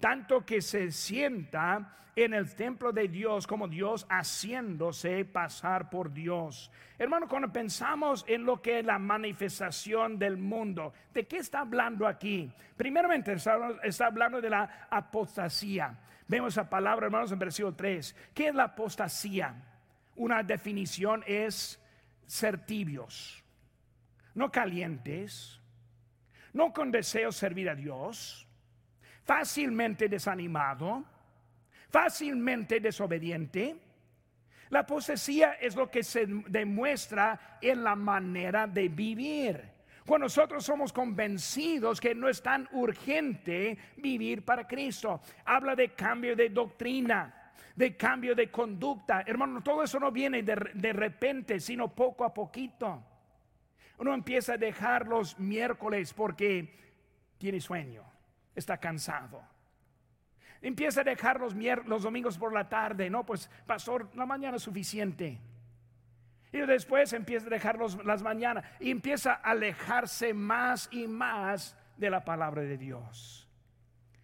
tanto 0.00 0.44
que 0.44 0.60
se 0.60 0.90
sienta 0.90 1.96
en 2.16 2.32
el 2.32 2.54
templo 2.54 2.92
de 2.92 3.08
Dios 3.08 3.46
como 3.46 3.68
Dios 3.68 4.06
haciéndose 4.08 5.26
pasar 5.26 5.90
por 5.90 6.12
Dios. 6.12 6.70
Hermano, 6.98 7.28
cuando 7.28 7.52
pensamos 7.52 8.24
en 8.26 8.46
lo 8.46 8.62
que 8.62 8.78
es 8.78 8.86
la 8.86 8.98
manifestación 8.98 10.18
del 10.18 10.38
mundo, 10.38 10.94
¿de 11.12 11.26
qué 11.26 11.36
está 11.36 11.60
hablando 11.60 12.06
aquí? 12.06 12.50
Primeramente 12.74 13.34
está, 13.34 14.06
hablando 14.06 14.40
de 14.40 14.48
la 14.48 14.88
apostasía. 14.88 15.94
Vemos 16.28 16.54
esa 16.54 16.68
palabra, 16.68 17.06
hermanos, 17.06 17.30
en 17.30 17.38
versículo 17.38 17.74
3. 17.74 18.14
¿Qué 18.34 18.48
es 18.48 18.54
la 18.54 18.64
apostasía? 18.64 19.54
Una 20.16 20.42
definición 20.42 21.22
es 21.26 21.80
ser 22.26 22.64
tibios, 22.66 23.44
no 24.34 24.50
calientes, 24.50 25.60
no 26.52 26.72
con 26.72 26.90
deseo 26.90 27.30
servir 27.30 27.68
a 27.68 27.74
Dios, 27.74 28.48
fácilmente 29.24 30.08
desanimado, 30.08 31.04
fácilmente 31.90 32.80
desobediente. 32.80 33.76
La 34.70 34.80
apostasía 34.80 35.52
es 35.52 35.76
lo 35.76 35.90
que 35.90 36.02
se 36.02 36.26
demuestra 36.26 37.58
en 37.60 37.84
la 37.84 37.94
manera 37.94 38.66
de 38.66 38.88
vivir. 38.88 39.75
Cuando 40.06 40.26
nosotros 40.26 40.64
somos 40.64 40.92
convencidos 40.92 42.00
que 42.00 42.14
no 42.14 42.28
es 42.28 42.40
tan 42.40 42.68
urgente 42.72 43.76
vivir 43.96 44.44
para 44.44 44.66
Cristo, 44.66 45.20
habla 45.44 45.74
de 45.74 45.94
cambio 45.94 46.36
de 46.36 46.48
doctrina, 46.48 47.52
de 47.74 47.96
cambio 47.96 48.36
de 48.36 48.48
conducta. 48.48 49.24
Hermano, 49.26 49.62
todo 49.62 49.82
eso 49.82 49.98
no 49.98 50.12
viene 50.12 50.44
de, 50.44 50.70
de 50.74 50.92
repente, 50.92 51.58
sino 51.58 51.92
poco 51.92 52.24
a 52.24 52.32
poquito. 52.32 53.02
Uno 53.98 54.14
empieza 54.14 54.52
a 54.52 54.58
dejar 54.58 55.08
los 55.08 55.38
miércoles 55.40 56.14
porque 56.14 56.72
tiene 57.36 57.60
sueño, 57.60 58.04
está 58.54 58.78
cansado. 58.78 59.42
Empieza 60.62 61.00
a 61.00 61.04
dejar 61.04 61.40
los, 61.40 61.54
los 61.86 62.02
domingos 62.04 62.38
por 62.38 62.52
la 62.52 62.68
tarde, 62.68 63.10
no, 63.10 63.26
pues 63.26 63.50
pastor, 63.66 64.08
la 64.14 64.24
mañana 64.24 64.56
es 64.56 64.62
suficiente. 64.62 65.40
Y 66.52 66.58
después 66.58 67.12
empieza 67.12 67.46
a 67.46 67.50
dejar 67.50 67.78
las 68.04 68.22
mañanas 68.22 68.64
y 68.80 68.90
empieza 68.90 69.32
a 69.34 69.50
alejarse 69.50 70.32
más 70.32 70.88
y 70.92 71.06
más 71.06 71.76
de 71.96 72.10
la 72.10 72.24
palabra 72.24 72.62
de 72.62 72.78
Dios. 72.78 73.48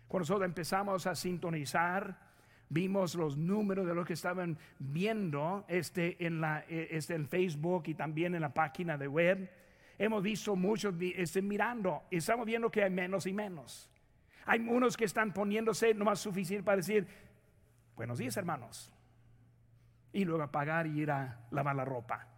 Cuando 0.09 0.23
nosotros 0.23 0.47
empezamos 0.47 1.07
a 1.07 1.15
sintonizar, 1.15 2.19
vimos 2.69 3.15
los 3.15 3.37
números 3.37 3.87
de 3.87 3.95
lo 3.95 4.05
que 4.05 4.13
estaban 4.15 4.59
viendo 4.79 5.65
este, 5.69 6.25
en, 6.25 6.41
la, 6.41 6.65
eh, 6.69 6.89
este, 6.91 7.15
en 7.15 7.29
Facebook 7.29 7.85
y 7.87 7.95
también 7.95 8.35
en 8.35 8.41
la 8.41 8.53
página 8.53 8.97
de 8.97 9.09
web. 9.09 9.51
Hemos 9.99 10.23
visto 10.23 10.57
muchos 10.57 10.95
este, 11.01 11.43
mirando 11.43 12.05
y 12.11 12.17
estamos 12.17 12.47
viendo 12.47 12.71
que 12.71 12.83
hay 12.83 12.91
menos 12.91 13.27
y 13.27 13.33
menos. 13.33 13.91
Hay 14.47 14.61
unos 14.61 14.97
que 14.97 15.05
están 15.05 15.33
poniéndose 15.33 15.95
no 15.95 16.05
más 16.05 16.21
suficiente 16.21 16.65
para 16.65 16.77
decir, 16.77 17.07
buenos 17.95 18.19
días 18.19 18.37
hermanos, 18.37 18.93
y 20.13 20.25
luego 20.25 20.43
apagar 20.43 20.87
y 20.87 21.01
ir 21.01 21.11
a 21.11 21.39
lavar 21.51 21.77
la 21.77 21.85
ropa. 21.85 22.32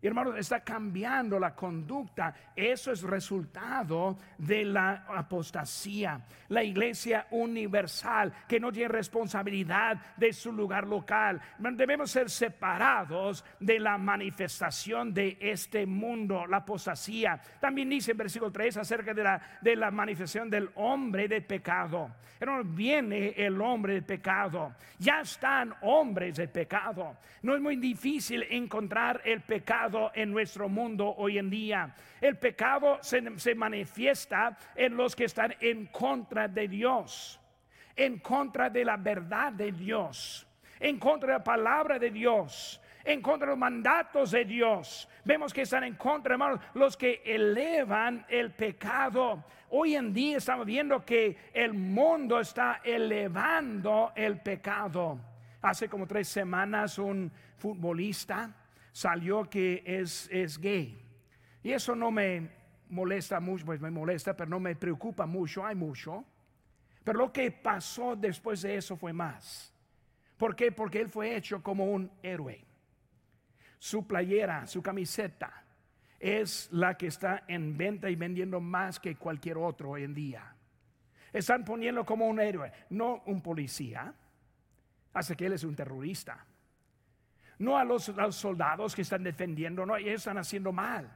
Hermanos, 0.00 0.36
está 0.38 0.60
cambiando 0.60 1.40
la 1.40 1.56
conducta. 1.56 2.32
Eso 2.54 2.92
es 2.92 3.02
resultado 3.02 4.16
de 4.38 4.64
la 4.64 5.06
apostasía. 5.08 6.20
La 6.50 6.62
iglesia 6.62 7.26
universal 7.32 8.32
que 8.46 8.60
no 8.60 8.70
tiene 8.70 8.88
responsabilidad 8.88 10.00
de 10.16 10.32
su 10.32 10.52
lugar 10.52 10.86
local. 10.86 11.40
Debemos 11.58 12.12
ser 12.12 12.30
separados 12.30 13.44
de 13.58 13.80
la 13.80 13.98
manifestación 13.98 15.12
de 15.12 15.36
este 15.40 15.84
mundo, 15.84 16.46
la 16.46 16.58
apostasía. 16.58 17.40
También 17.60 17.90
dice 17.90 18.12
en 18.12 18.18
versículo 18.18 18.52
3 18.52 18.76
acerca 18.76 19.12
de 19.12 19.24
la, 19.24 19.58
de 19.60 19.74
la 19.74 19.90
manifestación 19.90 20.48
del 20.48 20.70
hombre 20.76 21.26
de 21.26 21.40
pecado. 21.40 22.14
Hermanos, 22.38 22.72
viene 22.72 23.30
el 23.36 23.60
hombre 23.60 23.94
de 23.94 24.02
pecado. 24.02 24.76
Ya 24.98 25.22
están 25.22 25.74
hombres 25.82 26.36
de 26.36 26.46
pecado. 26.46 27.16
No 27.42 27.56
es 27.56 27.60
muy 27.60 27.76
difícil 27.76 28.44
encontrar 28.48 29.22
el 29.24 29.40
pecado 29.40 29.87
en 30.14 30.30
nuestro 30.30 30.68
mundo 30.68 31.14
hoy 31.16 31.38
en 31.38 31.50
día. 31.50 31.94
El 32.20 32.36
pecado 32.36 32.98
se, 33.00 33.22
se 33.38 33.54
manifiesta 33.54 34.56
en 34.74 34.96
los 34.96 35.14
que 35.14 35.24
están 35.24 35.54
en 35.60 35.86
contra 35.86 36.48
de 36.48 36.68
Dios, 36.68 37.40
en 37.96 38.18
contra 38.18 38.70
de 38.70 38.84
la 38.84 38.96
verdad 38.96 39.52
de 39.52 39.72
Dios, 39.72 40.46
en 40.80 40.98
contra 40.98 41.32
de 41.32 41.38
la 41.38 41.44
palabra 41.44 41.98
de 41.98 42.10
Dios 42.10 42.80
en 43.08 43.22
contra 43.22 43.46
de 43.46 43.52
los 43.52 43.58
mandatos 43.58 44.32
de 44.32 44.44
Dios. 44.44 45.08
Vemos 45.24 45.52
que 45.52 45.62
están 45.62 45.82
en 45.84 45.94
contra, 45.94 46.34
hermanos, 46.34 46.60
los 46.74 46.96
que 46.96 47.22
elevan 47.24 48.26
el 48.28 48.52
pecado. 48.52 49.44
Hoy 49.70 49.96
en 49.96 50.12
día 50.12 50.36
estamos 50.36 50.66
viendo 50.66 51.04
que 51.04 51.36
el 51.54 51.72
mundo 51.72 52.38
está 52.38 52.80
elevando 52.84 54.12
el 54.14 54.40
pecado. 54.40 55.18
Hace 55.62 55.88
como 55.88 56.06
tres 56.06 56.28
semanas 56.28 56.98
un 56.98 57.32
futbolista 57.56 58.54
salió 58.98 59.48
que 59.48 59.84
es, 59.86 60.28
es 60.32 60.58
gay. 60.58 61.00
Y 61.62 61.70
eso 61.70 61.94
no 61.94 62.10
me 62.10 62.50
molesta 62.88 63.38
mucho, 63.38 63.64
pues 63.64 63.80
me 63.80 63.92
molesta, 63.92 64.36
pero 64.36 64.50
no 64.50 64.58
me 64.58 64.74
preocupa 64.74 65.24
mucho, 65.24 65.64
hay 65.64 65.76
mucho. 65.76 66.24
Pero 67.04 67.20
lo 67.20 67.32
que 67.32 67.52
pasó 67.52 68.16
después 68.16 68.62
de 68.62 68.74
eso 68.74 68.96
fue 68.96 69.12
más. 69.12 69.72
¿Por 70.36 70.56
qué? 70.56 70.72
Porque 70.72 71.00
él 71.00 71.08
fue 71.08 71.36
hecho 71.36 71.62
como 71.62 71.84
un 71.84 72.10
héroe. 72.24 72.64
Su 73.78 74.04
playera, 74.04 74.66
su 74.66 74.82
camiseta, 74.82 75.64
es 76.18 76.68
la 76.72 76.98
que 76.98 77.06
está 77.06 77.44
en 77.46 77.76
venta 77.76 78.10
y 78.10 78.16
vendiendo 78.16 78.58
más 78.60 78.98
que 78.98 79.14
cualquier 79.14 79.58
otro 79.58 79.90
hoy 79.90 80.02
en 80.02 80.14
día. 80.14 80.56
Están 81.32 81.64
poniendo 81.64 82.04
como 82.04 82.26
un 82.26 82.40
héroe, 82.40 82.72
no 82.90 83.22
un 83.26 83.42
policía, 83.42 84.12
hace 85.12 85.36
que 85.36 85.46
él 85.46 85.52
es 85.52 85.62
un 85.62 85.76
terrorista 85.76 86.47
no 87.58 87.76
a 87.76 87.84
los, 87.84 88.12
soldados 88.30 88.94
que 88.94 89.02
están 89.02 89.22
defendiendo, 89.22 89.84
no, 89.84 89.96
ellos 89.96 90.14
están 90.14 90.38
haciendo 90.38 90.72
mal. 90.72 91.10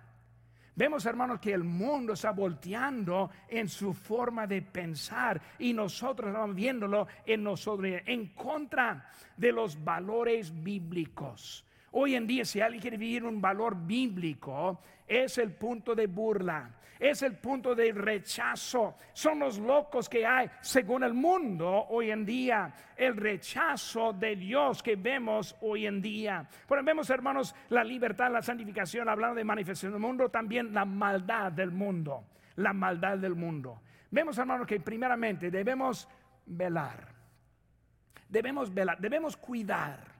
Vemos, 0.74 1.04
hermanos, 1.04 1.38
que 1.38 1.52
el 1.52 1.64
mundo 1.64 2.14
está 2.14 2.30
volteando 2.30 3.30
en 3.48 3.68
su 3.68 3.92
forma 3.92 4.46
de 4.46 4.62
pensar 4.62 5.40
y 5.58 5.74
nosotros 5.74 6.28
estamos 6.28 6.56
viéndolo 6.56 7.06
en 7.26 7.42
nosotros, 7.42 8.00
en 8.06 8.28
contra 8.28 9.06
de 9.36 9.52
los 9.52 9.82
valores 9.82 10.62
bíblicos. 10.62 11.66
Hoy 11.90 12.14
en 12.14 12.26
día, 12.26 12.46
si 12.46 12.62
alguien 12.62 12.80
quiere 12.80 12.96
vivir 12.96 13.24
un 13.24 13.40
valor 13.40 13.76
bíblico, 13.76 14.80
es 15.06 15.36
el 15.36 15.52
punto 15.52 15.94
de 15.94 16.06
burla, 16.06 16.70
es 17.02 17.22
el 17.22 17.34
punto 17.34 17.74
de 17.74 17.92
rechazo. 17.92 18.94
Son 19.12 19.40
los 19.40 19.58
locos 19.58 20.08
que 20.08 20.24
hay, 20.24 20.48
según 20.60 21.02
el 21.02 21.12
mundo 21.12 21.86
hoy 21.88 22.12
en 22.12 22.24
día, 22.24 22.72
el 22.96 23.16
rechazo 23.16 24.12
de 24.12 24.36
Dios 24.36 24.84
que 24.84 24.94
vemos 24.94 25.56
hoy 25.62 25.86
en 25.86 26.00
día. 26.00 26.48
Pero 26.68 26.84
vemos, 26.84 27.10
hermanos, 27.10 27.56
la 27.70 27.82
libertad, 27.82 28.30
la 28.30 28.40
santificación, 28.40 29.08
hablando 29.08 29.34
de 29.34 29.42
manifestación 29.42 29.92
del 29.92 30.00
mundo, 30.00 30.28
también 30.28 30.72
la 30.72 30.84
maldad 30.84 31.50
del 31.50 31.72
mundo, 31.72 32.24
la 32.54 32.72
maldad 32.72 33.18
del 33.18 33.34
mundo. 33.34 33.82
Vemos, 34.08 34.38
hermanos, 34.38 34.68
que 34.68 34.78
primeramente 34.78 35.50
debemos 35.50 36.08
velar, 36.46 37.08
debemos 38.28 38.72
velar, 38.72 39.00
debemos 39.00 39.36
cuidar 39.36 40.11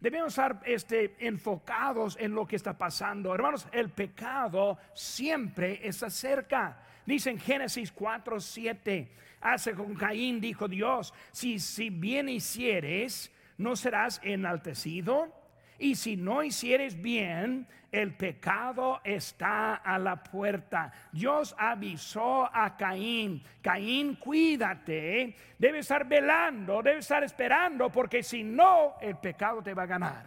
Debemos 0.00 0.28
estar 0.28 0.60
este, 0.64 1.16
enfocados 1.18 2.16
en 2.20 2.32
lo 2.34 2.46
que 2.46 2.56
está 2.56 2.78
pasando. 2.78 3.34
Hermanos, 3.34 3.66
el 3.72 3.90
pecado 3.90 4.78
siempre 4.94 5.80
está 5.82 6.08
cerca. 6.08 6.84
Dice 7.04 7.30
en 7.30 7.40
Génesis 7.40 7.90
4, 7.90 8.38
7, 8.38 9.10
hace 9.40 9.74
con 9.74 9.94
Caín, 9.94 10.40
dijo 10.40 10.68
Dios, 10.68 11.12
si, 11.32 11.58
si 11.58 11.90
bien 11.90 12.28
hicieres, 12.28 13.32
no 13.56 13.74
serás 13.74 14.20
enaltecido. 14.22 15.37
Y 15.78 15.94
si 15.94 16.16
no 16.16 16.42
hicieres 16.42 17.00
bien, 17.00 17.66
el 17.92 18.16
pecado 18.16 19.00
está 19.04 19.76
a 19.76 19.98
la 19.98 20.22
puerta. 20.22 20.92
Dios 21.12 21.54
avisó 21.56 22.48
a 22.52 22.76
Caín, 22.76 23.42
Caín, 23.62 24.16
cuídate, 24.16 25.36
debe 25.56 25.78
estar 25.78 26.06
velando, 26.06 26.82
debe 26.82 26.98
estar 26.98 27.22
esperando, 27.22 27.90
porque 27.90 28.22
si 28.22 28.42
no, 28.42 28.96
el 29.00 29.16
pecado 29.16 29.62
te 29.62 29.72
va 29.72 29.84
a 29.84 29.86
ganar. 29.86 30.26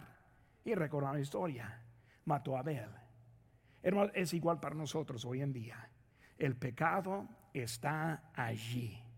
Y 0.64 0.74
recordar 0.74 1.14
la 1.14 1.20
historia, 1.20 1.82
mató 2.26 2.56
a 2.56 2.62
Abel. 2.62 2.90
Es 4.14 4.34
igual 4.34 4.60
para 4.60 4.76
nosotros 4.76 5.26
hoy 5.26 5.42
en 5.42 5.52
día. 5.52 5.90
El 6.38 6.56
pecado 6.56 7.28
está 7.54 8.32
allí 8.34 9.11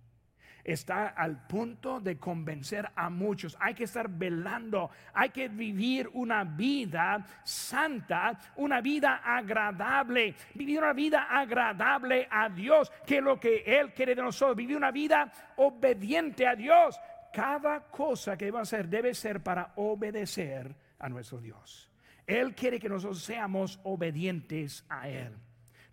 está 0.64 1.10
al 1.10 1.46
punto 1.46 2.00
de 2.00 2.18
convencer 2.18 2.90
a 2.96 3.10
muchos. 3.10 3.58
Hay 3.60 3.74
que 3.74 3.84
estar 3.84 4.10
velando, 4.10 4.90
hay 5.14 5.30
que 5.30 5.50
vivir 5.50 6.10
una 6.14 6.44
vida 6.44 7.26
santa, 7.44 8.38
una 8.56 8.82
vida 8.82 9.22
agradable, 9.24 10.36
vivir 10.54 10.80
una 10.80 10.94
vida 10.94 11.28
agradable 11.30 12.28
a 12.32 12.50
Dios, 12.50 12.92
que 13.06 13.18
es 13.18 13.24
lo 13.24 13.40
que 13.40 13.64
Él 13.66 13.94
quiere 13.94 14.16
de 14.16 14.22
nosotros, 14.22 14.56
vivir 14.56 14.78
una 14.78 14.92
vida 14.92 15.32
obediente 15.58 16.48
a 16.48 16.56
Dios. 16.56 17.00
Cada 17.34 17.82
cosa 17.90 18.38
que 18.38 18.52
va 18.52 18.60
a 18.60 18.64
hacer 18.64 18.88
debe 18.88 19.14
ser 19.14 19.42
para 19.42 19.74
obedecer 19.76 20.76
a 21.00 21.10
nuestro 21.10 21.40
Dios. 21.40 21.90
Él 22.26 22.56
quiere 22.56 22.80
que 22.80 22.88
nosotros 22.88 23.22
seamos 23.22 23.80
obedientes 23.84 24.86
a 24.88 25.10
Él. 25.10 25.36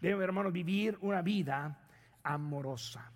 Debemos, 0.00 0.24
hermanos, 0.24 0.52
vivir 0.52 0.96
una 1.00 1.22
vida 1.22 1.78
amorosa. 2.22 3.11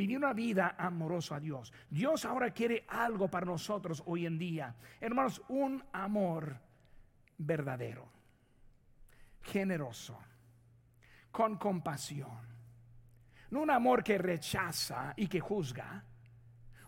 Vivir 0.00 0.16
una 0.16 0.32
vida 0.32 0.76
amorosa 0.78 1.36
a 1.36 1.40
Dios. 1.40 1.74
Dios 1.90 2.24
ahora 2.24 2.52
quiere 2.52 2.86
algo 2.88 3.28
para 3.28 3.44
nosotros 3.44 4.02
hoy 4.06 4.24
en 4.24 4.38
día. 4.38 4.74
Hermanos, 4.98 5.42
un 5.48 5.84
amor 5.92 6.56
verdadero, 7.36 8.08
generoso, 9.42 10.18
con 11.30 11.58
compasión. 11.58 12.48
No 13.50 13.60
un 13.60 13.70
amor 13.70 14.02
que 14.02 14.16
rechaza 14.16 15.12
y 15.16 15.26
que 15.26 15.38
juzga. 15.38 16.02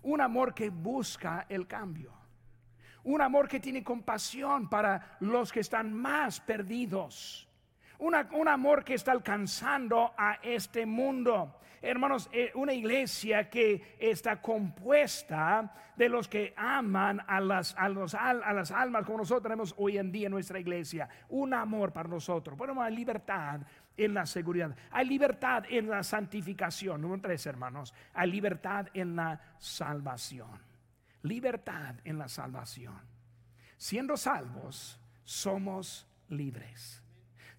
Un 0.04 0.22
amor 0.22 0.54
que 0.54 0.70
busca 0.70 1.44
el 1.50 1.66
cambio. 1.66 2.14
Un 3.04 3.20
amor 3.20 3.46
que 3.46 3.60
tiene 3.60 3.84
compasión 3.84 4.70
para 4.70 5.18
los 5.20 5.52
que 5.52 5.60
están 5.60 5.92
más 5.92 6.40
perdidos. 6.40 7.46
un 7.98 8.48
amor 8.48 8.82
que 8.82 8.94
está 8.94 9.12
alcanzando 9.12 10.14
a 10.16 10.38
este 10.42 10.86
mundo 10.86 11.58
hermanos, 11.82 12.30
eh, 12.32 12.50
una 12.54 12.72
iglesia 12.72 13.50
que 13.50 13.96
está 13.98 14.40
compuesta 14.40 15.74
de 15.96 16.08
los 16.08 16.28
que 16.28 16.54
aman 16.56 17.20
a 17.26 17.40
las, 17.40 17.76
a, 17.76 17.84
a 17.84 18.52
las 18.52 18.70
almas 18.70 19.04
como 19.04 19.18
nosotros 19.18 19.42
tenemos 19.42 19.74
hoy 19.76 19.98
en 19.98 20.10
día 20.10 20.26
en 20.26 20.32
nuestra 20.32 20.58
iglesia. 20.58 21.08
Un 21.28 21.52
amor 21.52 21.92
para 21.92 22.08
nosotros. 22.08 22.56
Bueno, 22.56 22.80
hay 22.80 22.94
libertad 22.94 23.60
en 23.96 24.14
la 24.14 24.24
seguridad. 24.26 24.74
Hay 24.90 25.06
libertad 25.06 25.64
en 25.68 25.88
la 25.88 26.02
santificación. 26.02 27.00
Número 27.00 27.20
tres, 27.20 27.44
hermanos. 27.46 27.92
Hay 28.14 28.30
libertad 28.30 28.86
en 28.94 29.16
la 29.16 29.40
salvación. 29.58 30.60
Libertad 31.22 31.96
en 32.04 32.18
la 32.18 32.28
salvación. 32.28 33.00
Siendo 33.76 34.16
salvos, 34.16 35.00
somos 35.24 36.06
libres. 36.28 37.01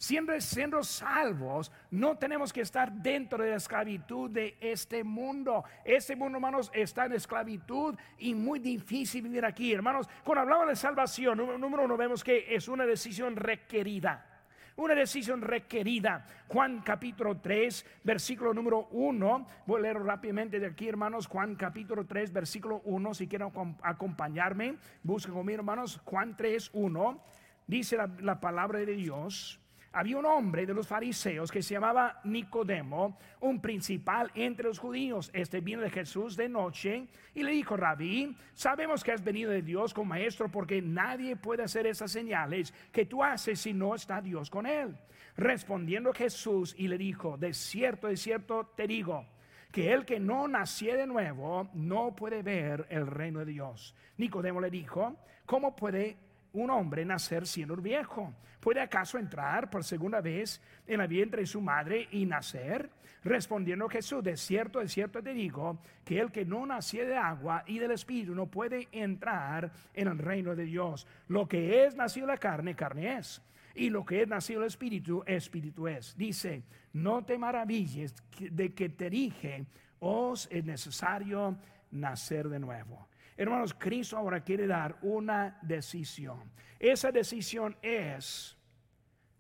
Siendo, 0.04 0.38
siendo 0.42 0.84
salvos, 0.84 1.72
no 1.90 2.18
tenemos 2.18 2.52
que 2.52 2.60
estar 2.60 2.92
dentro 2.92 3.42
de 3.42 3.52
la 3.52 3.56
esclavitud 3.56 4.30
de 4.30 4.58
este 4.60 5.02
mundo. 5.02 5.64
Este 5.86 6.14
mundo, 6.14 6.40
hermanos, 6.40 6.70
está 6.74 7.06
en 7.06 7.14
esclavitud 7.14 7.96
y 8.18 8.36
muy 8.36 8.60
difícil 8.60 9.22
vivir 9.22 9.46
aquí. 9.46 9.72
Hermanos, 9.72 10.10
cuando 10.26 10.42
hablamos 10.42 10.68
de 10.68 10.76
salvación, 10.76 11.38
número 11.38 11.86
uno, 11.86 11.96
vemos 11.96 12.22
que 12.22 12.54
es 12.54 12.68
una 12.68 12.86
decisión 12.86 13.38
requerida. 13.38 14.44
Una 14.76 14.94
decisión 14.94 15.42
requerida. 15.42 16.26
Juan 16.50 16.82
capítulo 16.82 17.40
3, 17.40 17.86
versículo 18.04 18.54
número 18.54 18.90
1. 18.92 19.48
Voy 19.66 19.80
a 19.80 19.84
leer 19.84 20.00
rápidamente 20.00 20.60
de 20.60 20.68
aquí, 20.68 20.90
hermanos. 20.90 21.28
Juan 21.28 21.56
capítulo 21.56 22.06
3, 22.06 22.34
versículo 22.34 22.82
1. 22.84 23.14
Si 23.14 23.30
quieren 23.30 23.54
acompañarme, 23.82 24.76
busquen 25.02 25.34
conmigo, 25.34 25.60
hermanos. 25.60 26.02
Juan 26.04 26.36
3, 26.36 26.72
1. 26.74 27.24
Dice 27.68 27.98
la 28.20 28.42
palabra 28.42 28.80
de 28.80 28.88
Dios 28.88 29.62
había 29.94 30.18
un 30.18 30.26
hombre 30.26 30.66
de 30.66 30.74
los 30.74 30.88
fariseos 30.88 31.52
que 31.52 31.62
se 31.62 31.76
llamaba 31.76 32.20
Nicodemo, 32.24 33.20
un 33.42 33.62
principal 33.62 34.32
entre 34.34 34.68
los 34.68 34.80
judíos. 34.80 35.30
Este 35.34 35.62
vino 35.62 35.82
de 35.82 35.92
Jesús 35.92 36.36
de 36.36 36.50
noche 36.50 37.08
y 37.36 37.44
le 37.44 37.52
dijo, 37.52 37.78
Rabí, 37.78 38.36
sabemos 38.56 39.04
que 39.04 39.12
has 39.12 39.24
venido 39.24 39.52
de 39.52 39.62
Dios 39.62 39.94
como 39.94 40.10
maestro 40.10 40.50
porque 40.50 40.82
nadie 40.82 41.36
puede 41.36 41.64
hacer 41.64 41.86
esas 41.86 42.12
señales 42.12 42.74
que 42.92 43.06
tú 43.06 43.24
haces 43.24 43.60
si 43.60 43.74
no 43.74 43.94
está 43.94 44.20
Dios 44.20 44.50
con 44.50 44.66
él. 44.66 44.98
Respondiendo 45.38 46.12
Jesús 46.12 46.76
y 46.78 46.88
le 46.88 46.98
dijo, 46.98 47.38
de 47.38 47.54
cierto, 47.54 48.08
de 48.08 48.18
cierto 48.18 48.72
te 48.76 48.88
digo, 48.88 49.28
que 49.72 49.92
el 49.92 50.06
que 50.06 50.20
no 50.20 50.48
nació 50.48 50.96
de 50.96 51.08
nuevo 51.08 51.70
no 51.74 52.16
puede 52.16 52.42
ver 52.42 52.88
el 52.90 53.08
reino 53.08 53.40
de 53.40 53.46
Dios. 53.46 53.96
Nicodemo 54.18 54.60
le 54.60 54.70
dijo, 54.70 55.18
¿cómo 55.46 55.76
puede 55.76 56.18
un 56.54 56.70
hombre 56.70 57.06
nacer 57.06 57.46
siendo 57.46 57.76
viejo? 57.76 58.34
¿Puede 58.60 58.80
acaso 58.80 59.18
entrar 59.18 59.70
por 59.70 59.84
segunda 59.84 60.22
vez 60.22 60.62
en 60.88 61.00
la 61.00 61.08
vientre 61.08 61.42
de 61.42 61.48
su 61.48 61.60
madre 61.60 62.08
y 62.12 62.26
nacer? 62.26 62.90
Respondiendo 63.24 63.90
Jesús, 63.90 64.24
de 64.24 64.38
cierto, 64.38 64.80
de 64.80 64.88
cierto 64.88 65.22
te 65.22 65.34
digo, 65.34 65.80
que 66.06 66.20
el 66.20 66.32
que 66.32 66.46
no 66.46 66.66
nació 66.66 67.06
de 67.06 67.16
agua 67.16 67.64
y 67.68 67.80
del 67.80 67.92
Espíritu 67.92 68.36
no 68.36 68.48
puede 68.48 68.88
entrar 68.92 69.72
en 69.94 70.08
el 70.08 70.18
reino 70.18 70.56
de 70.56 70.66
Dios. 70.66 71.08
Lo 71.28 71.48
que 71.48 71.86
es 71.86 71.96
nacido 71.96 72.28
la 72.28 72.38
carne, 72.38 72.76
carne 72.76 73.18
es. 73.18 73.42
Y 73.76 73.90
lo 73.90 74.06
que 74.06 74.22
es 74.22 74.28
nacido 74.28 74.62
del 74.62 74.68
Espíritu, 74.68 75.24
Espíritu 75.26 75.88
es. 75.88 76.16
Dice, 76.16 76.64
no 76.94 77.24
te 77.24 77.38
maravilles 77.38 78.14
de 78.40 78.74
que 78.74 78.90
te 78.90 79.10
dije, 79.10 79.66
os 80.00 80.48
es 80.52 80.64
necesario 80.64 81.58
nacer 81.92 82.50
de 82.50 82.60
nuevo. 82.60 83.08
Hermanos, 83.44 83.74
Cristo 83.74 84.16
ahora 84.18 84.42
quiere 84.42 84.66
dar 84.66 84.98
una 85.02 85.60
decisión. 85.62 86.50
Esa 86.80 87.12
decisión 87.12 87.76
es 87.82 88.58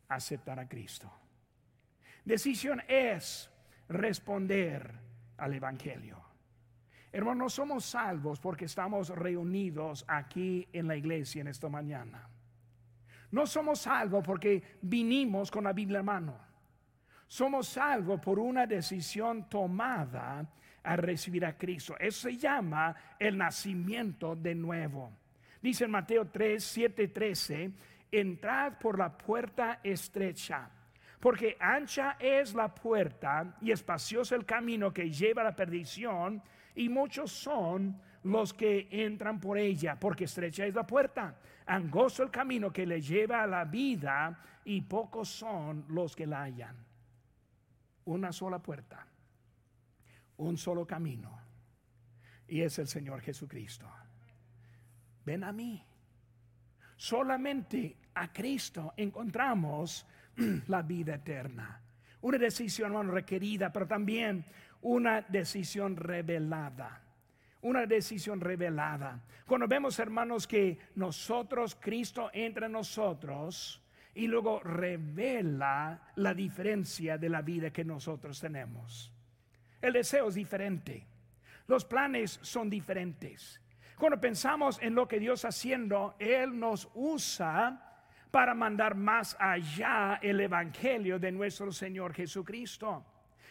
aceptar 0.10 0.60
a 0.60 0.68
Cristo. 0.68 1.10
Decisión 2.26 2.84
es 2.86 3.50
responder 3.88 4.94
al 5.38 5.54
Evangelio. 5.54 6.22
Hermanos, 7.13 7.38
no 7.38 7.50
somos 7.50 7.86
salvos 7.86 8.42
porque 8.42 8.66
estamos 8.66 9.08
reunidos 9.08 10.04
aquí 10.10 10.68
en 10.74 10.89
la 10.89 10.98
iglesia 10.98 11.39
en 11.39 11.48
esta 11.48 11.70
mañana. 11.70 12.28
No 13.32 13.48
somos 13.48 13.80
salvos 13.80 14.22
porque 14.26 14.80
vinimos 14.82 15.50
con 15.50 15.63
la 15.63 15.72
Biblia 15.72 16.00
en 16.00 16.06
mano. 16.06 16.38
Somos 17.26 17.70
salvos 17.70 18.20
por 18.20 18.38
una 18.38 18.68
decisión 18.68 19.48
tomada 19.48 20.46
a 20.84 20.96
recibir 20.96 21.46
a 21.46 21.58
Cristo. 21.58 21.96
Eso 22.00 22.30
se 22.30 22.38
llama 22.38 22.96
el 23.17 23.38
nacimiento 23.38 24.36
de 24.36 24.54
nuevo. 24.54 25.12
Dice 25.62 25.86
en 25.86 25.91
Mateo 25.91 26.28
3, 26.28 26.62
7, 26.62 27.08
13, 27.08 27.72
entrad 28.12 28.74
por 28.78 29.00
la 29.00 29.17
puerta 29.17 29.80
estrecha, 29.82 30.69
porque 31.19 31.56
ancha 31.60 32.17
es 32.19 32.54
la 32.54 32.74
puerta 32.74 33.56
y 33.62 33.72
espacioso 33.72 34.36
el 34.36 34.46
camino 34.46 34.93
que 34.93 35.10
lleva 35.10 35.41
a 35.41 35.46
la 35.46 35.56
perdición, 35.56 36.43
y 36.76 36.89
muchos 36.89 37.32
son 37.32 38.02
los 38.24 38.54
que 38.54 38.88
entran 38.91 39.39
por 39.39 39.58
ella, 39.58 39.98
porque 39.98 40.26
estrecha 40.26 40.65
es 40.65 40.76
la 40.76 40.86
puerta, 40.86 41.36
angosto 41.65 42.24
el 42.24 42.32
camino 42.32 42.74
que 42.74 42.86
le 42.86 43.00
lleva 43.00 43.43
a 43.43 43.48
la 43.48 43.63
vida, 43.63 44.38
y 44.65 44.82
pocos 44.82 45.30
son 45.30 45.86
los 45.89 46.15
que 46.15 46.28
la 46.28 46.43
hallan. 46.43 46.76
Una 48.06 48.34
sola 48.34 48.60
puerta 48.60 49.08
un 50.38 50.58
solo 50.58 50.86
camino 50.86 51.43
y 52.48 52.62
es 52.62 52.78
el 52.80 52.88
Señor 52.88 53.22
Jesucristo. 53.22 53.89
Ven 55.26 55.43
a 55.43 55.52
mí. 55.52 55.84
Solamente 56.96 57.98
a 58.13 58.32
Cristo 58.32 58.93
encontramos 58.98 60.06
la 60.67 60.82
vida 60.82 61.15
eterna. 61.15 61.82
Una 62.22 62.38
decisión 62.38 63.10
requerida, 63.10 63.72
pero 63.72 63.88
también 63.88 64.46
una 64.82 65.22
decisión 65.22 65.96
revelada. 65.96 67.02
Una 67.62 67.86
decisión 67.86 68.41
revelada. 68.41 69.24
Cuando 69.48 69.67
vemos, 69.67 69.98
hermanos, 70.00 70.46
que 70.46 70.78
nosotros, 70.96 71.78
Cristo 71.80 72.30
entra 72.34 72.65
en 72.65 72.74
nosotros 72.74 73.82
y 74.13 74.28
luego 74.28 74.60
revela 74.60 76.12
la 76.15 76.34
diferencia 76.34 77.17
de 77.17 77.30
la 77.30 77.41
vida 77.41 77.72
que 77.72 77.86
nosotros 77.86 78.39
tenemos. 78.39 79.12
El 79.84 79.91
deseo 79.91 80.30
es 80.30 80.36
diferente. 80.36 81.06
Los 81.67 81.84
planes 81.84 82.39
son 82.41 82.69
diferentes. 82.69 83.60
Cuando 84.00 84.19
pensamos 84.19 84.80
en 84.82 84.96
lo 84.96 85.10
que 85.10 85.19
Dios 85.19 85.39
está 85.39 85.50
haciendo, 85.50 86.15
Él 86.19 86.58
nos 86.58 86.89
usa 86.93 87.91
para 88.32 88.54
mandar 88.54 88.96
más 88.96 89.36
allá 89.38 90.19
el 90.22 90.39
Evangelio 90.39 91.19
de 91.19 91.34
nuestro 91.34 91.69
Señor 91.74 92.13
Jesucristo. 92.13 93.06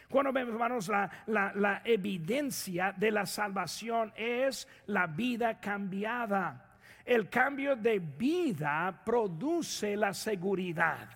Cuando 0.09 0.33
vemos, 0.33 0.53
hermanos, 0.53 0.89
la, 0.89 1.11
la, 1.27 1.83
evidencia 1.85 2.93
de 2.97 3.11
la 3.11 3.27
salvación 3.27 4.11
es 4.15 4.67
la 4.87 5.05
vida 5.05 5.59
cambiada. 5.59 6.79
El 7.05 7.29
cambio 7.29 7.75
de 7.75 7.99
vida 7.99 9.03
produce 9.05 9.95
la 9.95 10.15
seguridad. 10.15 11.09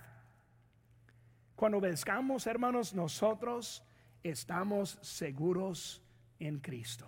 Cuando 1.55 1.79
obedezcamos, 1.79 2.45
hermanos, 2.45 2.93
nosotros 2.93 3.83
estamos 4.29 4.97
seguros 5.01 6.01
en 6.39 6.59
Cristo. 6.59 7.07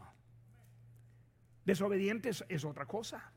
Desobedientes 1.66 2.44
es 2.50 2.66
otra 2.66 2.86
cosa. 2.86 3.32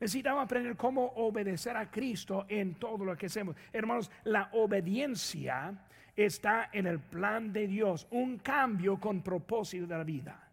Necesitamos 0.00 0.44
aprender 0.44 0.76
cómo 0.76 1.04
obedecer 1.16 1.76
a 1.76 1.90
Cristo 1.90 2.46
en 2.48 2.74
todo 2.74 3.04
lo 3.04 3.16
que 3.16 3.26
hacemos. 3.26 3.56
Hermanos, 3.72 4.10
la 4.24 4.50
obediencia 4.52 5.86
está 6.14 6.70
en 6.72 6.86
el 6.86 7.00
plan 7.00 7.52
de 7.52 7.66
Dios, 7.66 8.06
un 8.10 8.38
cambio 8.38 9.00
con 9.00 9.22
propósito 9.22 9.86
de 9.86 9.96
la 9.96 10.04
vida. 10.04 10.48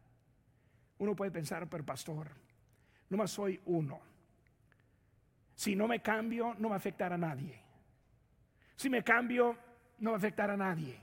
Uno 0.99 1.15
puede 1.15 1.31
pensar, 1.31 1.67
pero 1.67 1.85
pastor, 1.85 2.29
no 3.09 3.17
más 3.17 3.31
soy 3.31 3.59
uno. 3.65 3.99
Si 5.55 5.75
no 5.75 5.87
me 5.87 6.01
cambio, 6.01 6.55
no 6.57 6.69
me 6.69 6.75
afectará 6.75 7.15
a 7.15 7.19
nadie. 7.19 7.59
Si 8.75 8.89
me 8.89 9.03
cambio, 9.03 9.57
no 9.99 10.11
me 10.11 10.17
afectará 10.17 10.53
a 10.53 10.57
nadie. 10.57 10.99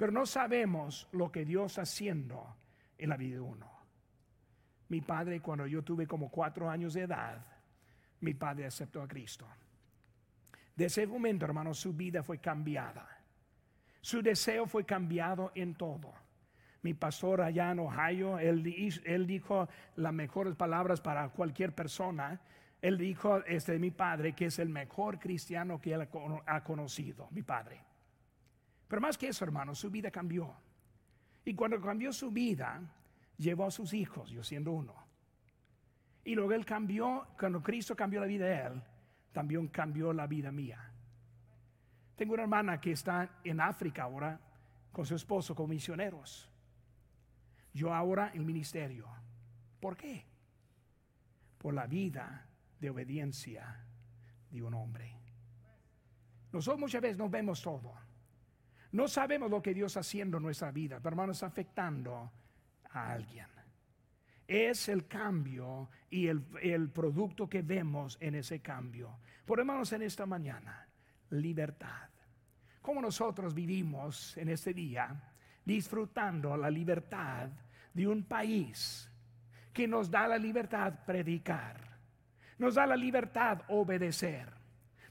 Pero 0.00 0.12
no 0.12 0.24
sabemos 0.24 1.06
lo 1.12 1.30
que 1.30 1.44
Dios 1.44 1.72
está 1.72 1.82
haciendo 1.82 2.56
en 2.96 3.10
la 3.10 3.18
vida 3.18 3.34
de 3.34 3.40
uno. 3.40 3.70
Mi 4.88 5.02
padre, 5.02 5.42
cuando 5.42 5.66
yo 5.66 5.82
tuve 5.82 6.06
como 6.06 6.30
cuatro 6.30 6.70
años 6.70 6.94
de 6.94 7.02
edad, 7.02 7.44
mi 8.20 8.32
padre 8.32 8.64
aceptó 8.64 9.02
a 9.02 9.06
Cristo. 9.06 9.46
De 10.74 10.86
ese 10.86 11.06
momento, 11.06 11.44
hermano, 11.44 11.74
su 11.74 11.92
vida 11.92 12.22
fue 12.22 12.38
cambiada. 12.38 13.06
Su 14.00 14.22
deseo 14.22 14.66
fue 14.66 14.86
cambiado 14.86 15.52
en 15.54 15.74
todo. 15.74 16.14
Mi 16.80 16.94
pastor 16.94 17.42
allá 17.42 17.70
en 17.70 17.80
Ohio, 17.80 18.38
él, 18.38 18.62
dijo 19.26 19.68
las 19.96 20.14
mejores 20.14 20.54
palabras 20.54 21.02
para 21.02 21.28
cualquier 21.28 21.74
persona. 21.74 22.40
Él 22.80 22.96
dijo, 22.96 23.44
este 23.44 23.78
mi 23.78 23.90
padre, 23.90 24.32
que 24.32 24.46
es 24.46 24.58
el 24.60 24.70
mejor 24.70 25.18
cristiano 25.18 25.78
que 25.78 25.92
él 25.92 26.08
ha 26.46 26.64
conocido, 26.64 27.28
mi 27.32 27.42
padre. 27.42 27.89
Pero 28.90 29.00
más 29.00 29.16
que 29.16 29.28
eso, 29.28 29.44
hermano, 29.44 29.72
su 29.72 29.88
vida 29.88 30.10
cambió. 30.10 30.52
Y 31.44 31.54
cuando 31.54 31.80
cambió 31.80 32.12
su 32.12 32.32
vida, 32.32 32.82
llevó 33.36 33.66
a 33.66 33.70
sus 33.70 33.94
hijos, 33.94 34.30
yo 34.30 34.42
siendo 34.42 34.72
uno. 34.72 34.92
Y 36.24 36.34
luego 36.34 36.52
él 36.54 36.64
cambió, 36.66 37.28
cuando 37.38 37.62
Cristo 37.62 37.94
cambió 37.94 38.18
la 38.18 38.26
vida 38.26 38.46
de 38.46 38.66
él, 38.66 38.82
también 39.30 39.68
cambió 39.68 40.12
la 40.12 40.26
vida 40.26 40.50
mía. 40.50 40.92
Tengo 42.16 42.34
una 42.34 42.42
hermana 42.42 42.80
que 42.80 42.90
está 42.90 43.38
en 43.44 43.60
África 43.60 44.02
ahora 44.02 44.40
con 44.90 45.06
su 45.06 45.14
esposo 45.14 45.54
como 45.54 45.68
misioneros. 45.68 46.50
Yo 47.72 47.94
ahora 47.94 48.32
en 48.34 48.44
ministerio. 48.44 49.06
¿Por 49.78 49.96
qué? 49.96 50.26
Por 51.58 51.74
la 51.74 51.86
vida 51.86 52.44
de 52.80 52.90
obediencia 52.90 53.86
de 54.50 54.62
un 54.64 54.74
hombre. 54.74 55.14
Nosotros 56.50 56.80
muchas 56.80 57.00
veces 57.00 57.18
no 57.18 57.30
vemos 57.30 57.62
todo. 57.62 58.09
No 58.92 59.08
sabemos 59.08 59.50
lo 59.50 59.62
que 59.62 59.74
Dios 59.74 59.92
está 59.92 60.00
haciendo 60.00 60.38
en 60.38 60.42
nuestra 60.42 60.70
vida, 60.72 60.98
pero 60.98 61.10
hermanos, 61.14 61.42
afectando 61.42 62.32
a 62.90 63.12
alguien. 63.12 63.46
Es 64.46 64.88
el 64.88 65.06
cambio 65.06 65.90
y 66.10 66.26
el, 66.26 66.44
el 66.60 66.90
producto 66.90 67.48
que 67.48 67.62
vemos 67.62 68.18
en 68.20 68.34
ese 68.34 68.60
cambio. 68.60 69.18
Por 69.44 69.60
hermanos, 69.60 69.92
en 69.92 70.02
esta 70.02 70.26
mañana, 70.26 70.88
libertad. 71.30 72.08
Como 72.82 73.00
nosotros 73.00 73.54
vivimos 73.54 74.36
en 74.36 74.48
este 74.48 74.74
día 74.74 75.34
disfrutando 75.64 76.56
la 76.56 76.70
libertad 76.70 77.48
de 77.92 78.08
un 78.08 78.24
país 78.24 79.10
que 79.72 79.86
nos 79.86 80.10
da 80.10 80.26
la 80.26 80.38
libertad 80.38 81.04
predicar, 81.06 81.80
nos 82.58 82.74
da 82.74 82.86
la 82.86 82.96
libertad 82.96 83.62
obedecer, 83.68 84.48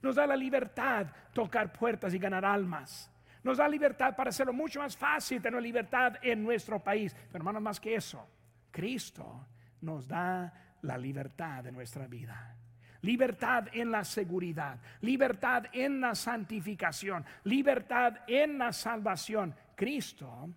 nos 0.01 0.15
da 0.15 0.27
la 0.27 0.35
libertad 0.35 1.07
tocar 1.33 1.71
puertas 1.71 2.13
y 2.13 2.19
ganar 2.19 2.43
almas, 2.43 3.11
nos 3.43 3.57
da 3.57 3.67
libertad 3.67 4.15
para 4.15 4.29
hacerlo 4.29 4.53
mucho 4.53 4.79
más 4.79 4.97
fácil 4.97 5.41
tener 5.41 5.61
libertad 5.61 6.15
en 6.21 6.43
nuestro 6.43 6.83
país. 6.83 7.13
Pero 7.13 7.37
hermanos, 7.37 7.61
más 7.61 7.79
que 7.79 7.95
eso, 7.95 8.27
Cristo 8.71 9.47
nos 9.81 10.07
da 10.07 10.77
la 10.81 10.97
libertad 10.97 11.63
de 11.63 11.71
nuestra 11.71 12.07
vida. 12.07 12.55
Libertad 13.01 13.67
en 13.71 13.91
la 13.91 14.03
seguridad, 14.03 14.77
libertad 15.01 15.67
en 15.71 16.01
la 16.01 16.15
santificación, 16.15 17.25
libertad 17.45 18.17
en 18.27 18.57
la 18.57 18.73
salvación. 18.73 19.55
Cristo 19.75 20.49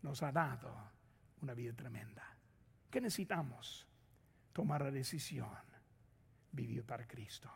nos 0.00 0.22
ha 0.22 0.32
dado 0.32 0.74
una 1.42 1.52
vida 1.52 1.74
tremenda. 1.74 2.24
¿Qué 2.90 3.00
necesitamos? 3.00 3.86
Tomar 4.54 4.82
la 4.82 4.90
decisión, 4.90 5.50
vivir 6.50 6.84
para 6.84 7.06
Cristo. 7.06 7.50